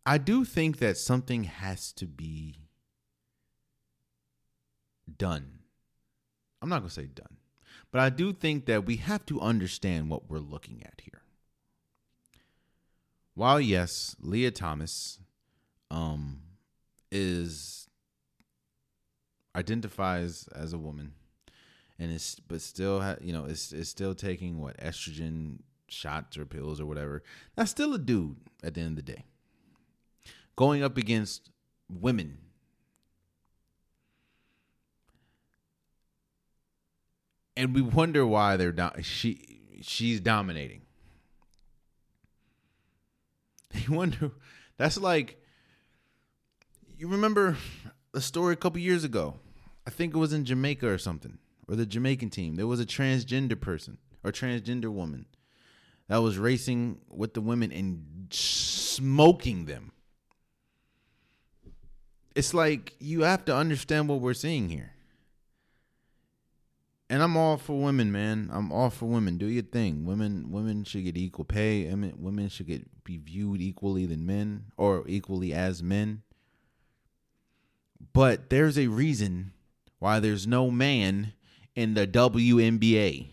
[0.05, 2.55] I do think that something has to be
[5.17, 5.59] done.
[6.61, 7.37] I'm not going to say done,
[7.91, 11.23] but I do think that we have to understand what we're looking at here.
[13.33, 15.19] While yes, Lia Thomas
[15.89, 16.41] um
[17.11, 17.87] is
[19.55, 21.13] identifies as a woman
[21.97, 26.45] and is but still ha, you know is is still taking what estrogen shots or
[26.45, 27.23] pills or whatever.
[27.55, 29.25] That's still a dude at the end of the day.
[30.55, 31.49] Going up against
[31.89, 32.39] women
[37.57, 40.83] and we wonder why they're do- she she's dominating.
[43.73, 44.31] You wonder
[44.77, 45.41] that's like
[46.97, 47.57] you remember
[48.13, 49.35] a story a couple years ago.
[49.85, 52.55] I think it was in Jamaica or something, or the Jamaican team.
[52.55, 55.25] There was a transgender person or transgender woman
[56.07, 59.91] that was racing with the women and smoking them.
[62.35, 64.93] It's like you have to understand what we're seeing here
[67.09, 68.49] and I'm all for women, man.
[68.51, 69.37] I'm all for women.
[69.37, 70.05] Do your thing.
[70.05, 71.85] Women women should get equal pay.
[71.85, 76.23] Women women should get be viewed equally than men or equally as men.
[78.13, 79.53] But there's a reason
[79.99, 81.33] why there's no man
[81.75, 83.27] in the WNBA.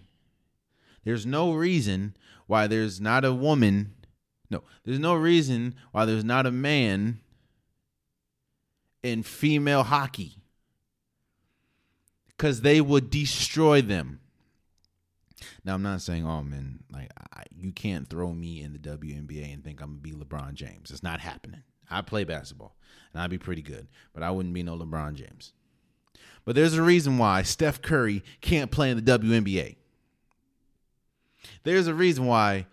[1.04, 2.16] There's no reason
[2.46, 3.94] why there's not a woman.
[4.50, 7.20] No, there's no reason why there's not a man
[9.02, 10.36] in female hockey
[12.28, 14.20] because they would destroy them.
[15.64, 19.52] Now I'm not saying, oh man, like I, you can't throw me in the WNBA
[19.52, 20.90] and think I'm gonna be LeBron James.
[20.90, 21.62] It's not happening.
[21.90, 22.76] I play basketball
[23.12, 25.52] and I'd be pretty good, but I wouldn't be no LeBron James.
[26.44, 29.76] But there's a reason why Steph Curry can't play in the WNBA.
[31.62, 32.66] There's a reason why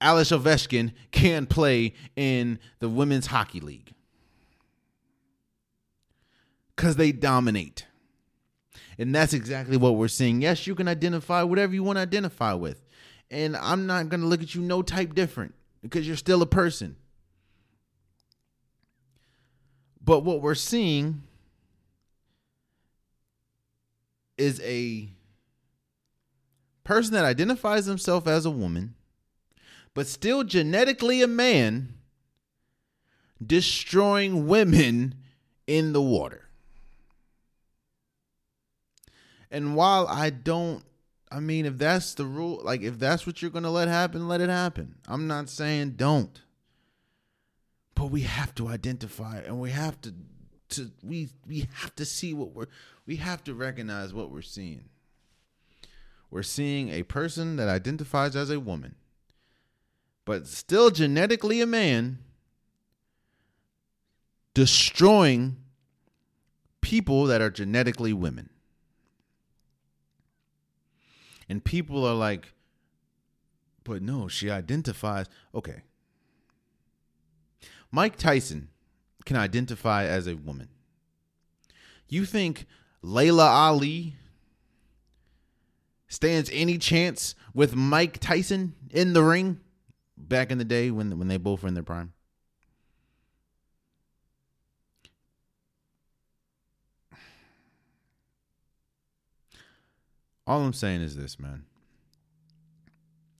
[0.00, 3.92] Alex Ovechkin can't play in the Women's Hockey League.
[6.74, 7.86] Because they dominate.
[8.98, 10.42] And that's exactly what we're seeing.
[10.42, 12.84] Yes, you can identify whatever you want to identify with.
[13.30, 16.46] And I'm not going to look at you no type different because you're still a
[16.46, 16.96] person.
[20.02, 21.22] But what we're seeing
[24.38, 25.08] is a
[26.86, 28.94] person that identifies himself as a woman,
[29.92, 31.94] but still genetically a man,
[33.44, 35.14] destroying women
[35.66, 36.48] in the water.
[39.50, 40.84] And while I don't,
[41.30, 44.28] I mean, if that's the rule, like if that's what you're going to let happen,
[44.28, 44.94] let it happen.
[45.08, 46.40] I'm not saying don't.
[47.94, 50.14] But we have to identify and we have to
[50.68, 52.66] to we we have to see what we're
[53.06, 54.84] we have to recognize what we're seeing.
[56.36, 58.94] We're seeing a person that identifies as a woman,
[60.26, 62.18] but still genetically a man,
[64.52, 65.56] destroying
[66.82, 68.50] people that are genetically women.
[71.48, 72.52] And people are like,
[73.82, 75.28] but no, she identifies.
[75.54, 75.84] Okay.
[77.90, 78.68] Mike Tyson
[79.24, 80.68] can identify as a woman.
[82.10, 82.66] You think
[83.00, 84.16] Laila Ali
[86.08, 89.60] stands any chance with Mike Tyson in the ring
[90.16, 92.12] back in the day when when they both were in their prime?
[100.46, 101.64] all I'm saying is this, man.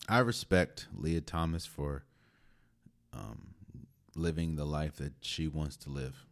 [0.08, 2.04] I respect Lia Thomas for
[3.12, 3.54] um,
[4.14, 6.26] living the life that she wants to live.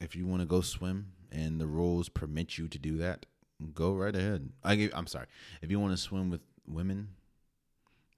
[0.00, 3.26] If you want to go swim and the rules permit you to do that,
[3.72, 4.50] go right ahead.
[4.62, 5.26] I I'm sorry.
[5.62, 7.08] If you want to swim with women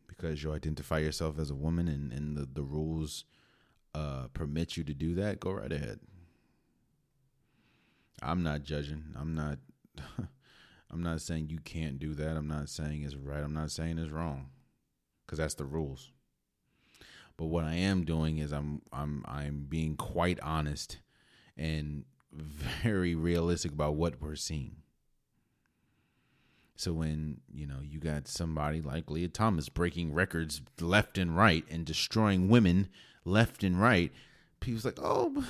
[0.06, 3.24] because you identify yourself as a woman and, and the, the rules
[3.94, 6.00] uh, permit you to do that, go right ahead.
[8.22, 9.04] I'm not judging.
[9.14, 9.58] I'm not
[10.90, 12.36] I'm not saying you can't do that.
[12.36, 13.42] I'm not saying it's right.
[13.42, 14.50] I'm not saying it's wrong.
[15.26, 16.12] Cuz that's the rules.
[17.36, 20.98] But what I am doing is I'm I'm I'm being quite honest
[21.56, 22.04] and
[22.36, 24.76] very realistic about what we're seeing.
[26.76, 31.64] So when, you know, you got somebody like Lia Thomas breaking records left and right
[31.70, 32.88] and destroying women
[33.24, 34.12] left and right,
[34.60, 35.44] people's like, "Oh,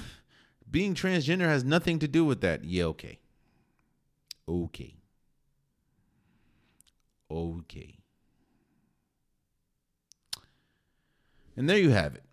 [0.70, 2.64] being transgender has nothing to do with that.
[2.64, 3.18] Yeah, okay.
[4.48, 4.94] Okay.
[7.30, 7.98] Okay.
[11.56, 12.25] And there you have it.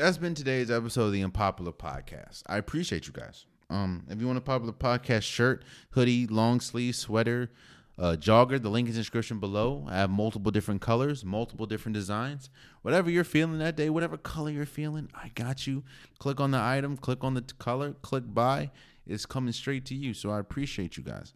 [0.00, 2.42] That's been today's episode of the Unpopular Podcast.
[2.46, 3.44] I appreciate you guys.
[3.68, 7.50] Um, if you want a popular podcast shirt, hoodie, long sleeve, sweater,
[7.98, 9.86] uh, jogger, the link is in the description below.
[9.90, 12.48] I have multiple different colors, multiple different designs.
[12.80, 15.84] Whatever you're feeling that day, whatever color you're feeling, I got you.
[16.18, 18.70] Click on the item, click on the color, click buy.
[19.06, 20.14] It's coming straight to you.
[20.14, 21.34] So I appreciate you guys.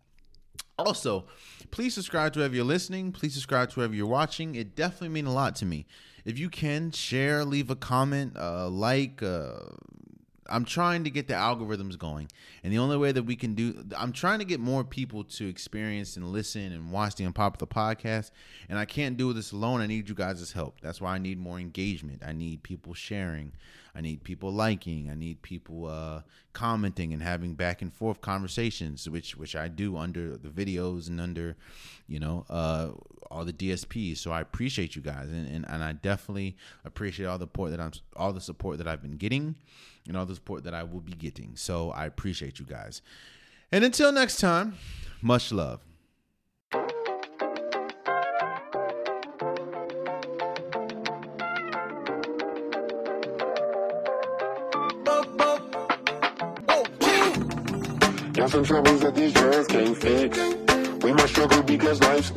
[0.79, 1.25] Also,
[1.71, 3.13] please subscribe to whoever you're listening.
[3.13, 4.55] Please subscribe to whoever you're watching.
[4.55, 5.87] It definitely means a lot to me.
[6.25, 9.23] If you can share, leave a comment, uh, like.
[9.23, 9.55] Uh,
[10.49, 12.29] I'm trying to get the algorithms going,
[12.63, 15.49] and the only way that we can do, I'm trying to get more people to
[15.49, 18.31] experience and listen and watch the Unpopular podcast.
[18.69, 19.81] And I can't do this alone.
[19.81, 20.81] I need you guys' help.
[20.81, 22.23] That's why I need more engagement.
[22.25, 23.53] I need people sharing.
[23.95, 25.09] I need people liking.
[25.09, 26.23] I need people uh,
[26.53, 31.21] commenting and having back and forth conversations, which which I do under the videos and
[31.21, 31.57] under,
[32.09, 32.89] you know, uh,
[33.31, 34.19] all the DSPs.
[34.19, 37.81] So I appreciate you guys, and, and, and I definitely appreciate all the support that
[37.81, 39.55] I'm all the support that I've been getting,
[40.07, 41.57] and all the support that I will be getting.
[41.57, 43.03] So I appreciate you guys.
[43.73, 44.77] And until next time,
[45.23, 45.81] much love.
[58.35, 60.39] Got some troubles that these drugs can't fix.
[61.05, 62.33] We must struggle because life's a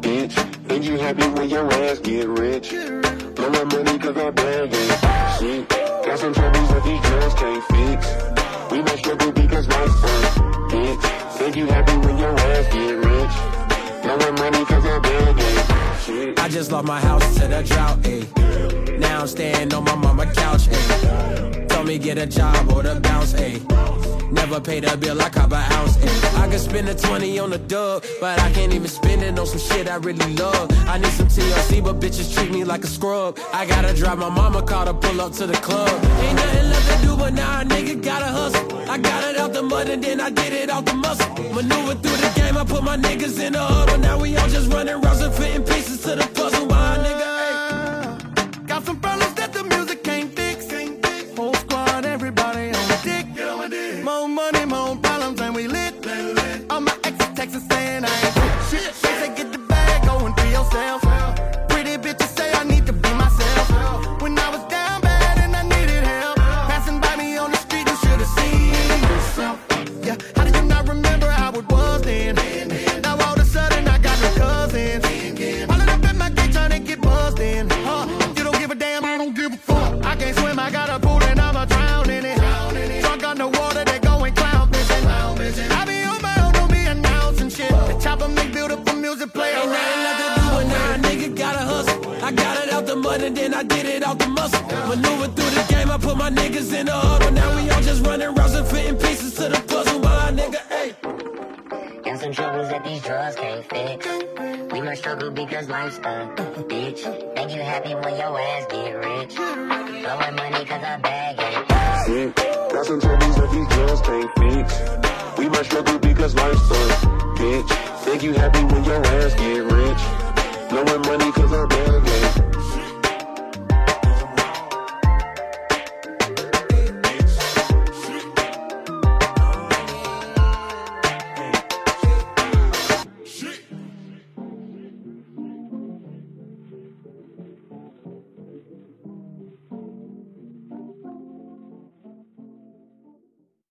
[0.00, 0.32] bitch.
[0.66, 2.70] Think you happy when your ass get rich.
[2.70, 5.68] Blow my money cause I bag it.
[5.68, 5.85] Shit.
[6.06, 8.70] Got some troubles that these drugs can't fix.
[8.70, 11.32] We must struggle because life's a bitch.
[11.32, 14.04] Think you happy when your ass get rich.
[14.04, 16.38] Blow my money cause I bag it.
[16.38, 18.98] I just lost my house to the drought, ayy.
[19.00, 21.68] Now I'm staying on my mama couch, ayy.
[21.68, 24.05] Told me get a job or the bounce, ayy.
[24.30, 26.40] Never paid a bill, I cop an ounce, ayy.
[26.42, 29.46] I could spend a 20 on a dub, but I can't even spend it on
[29.46, 30.70] some shit I really love.
[30.88, 33.38] I need some TLC, but bitches treat me like a scrub.
[33.52, 35.88] I gotta drive my mama car to pull up to the club.
[35.88, 38.78] Ain't nothing left to do, but now a nigga gotta hustle.
[38.88, 41.28] I got it out the mud and then I did it out the muscle.
[41.54, 43.98] Maneuver through the game, I put my niggas in the huddle.
[43.98, 46.66] Now we all just running rounds and fitting pieces to the puzzle.
[46.66, 47.25] My nigga,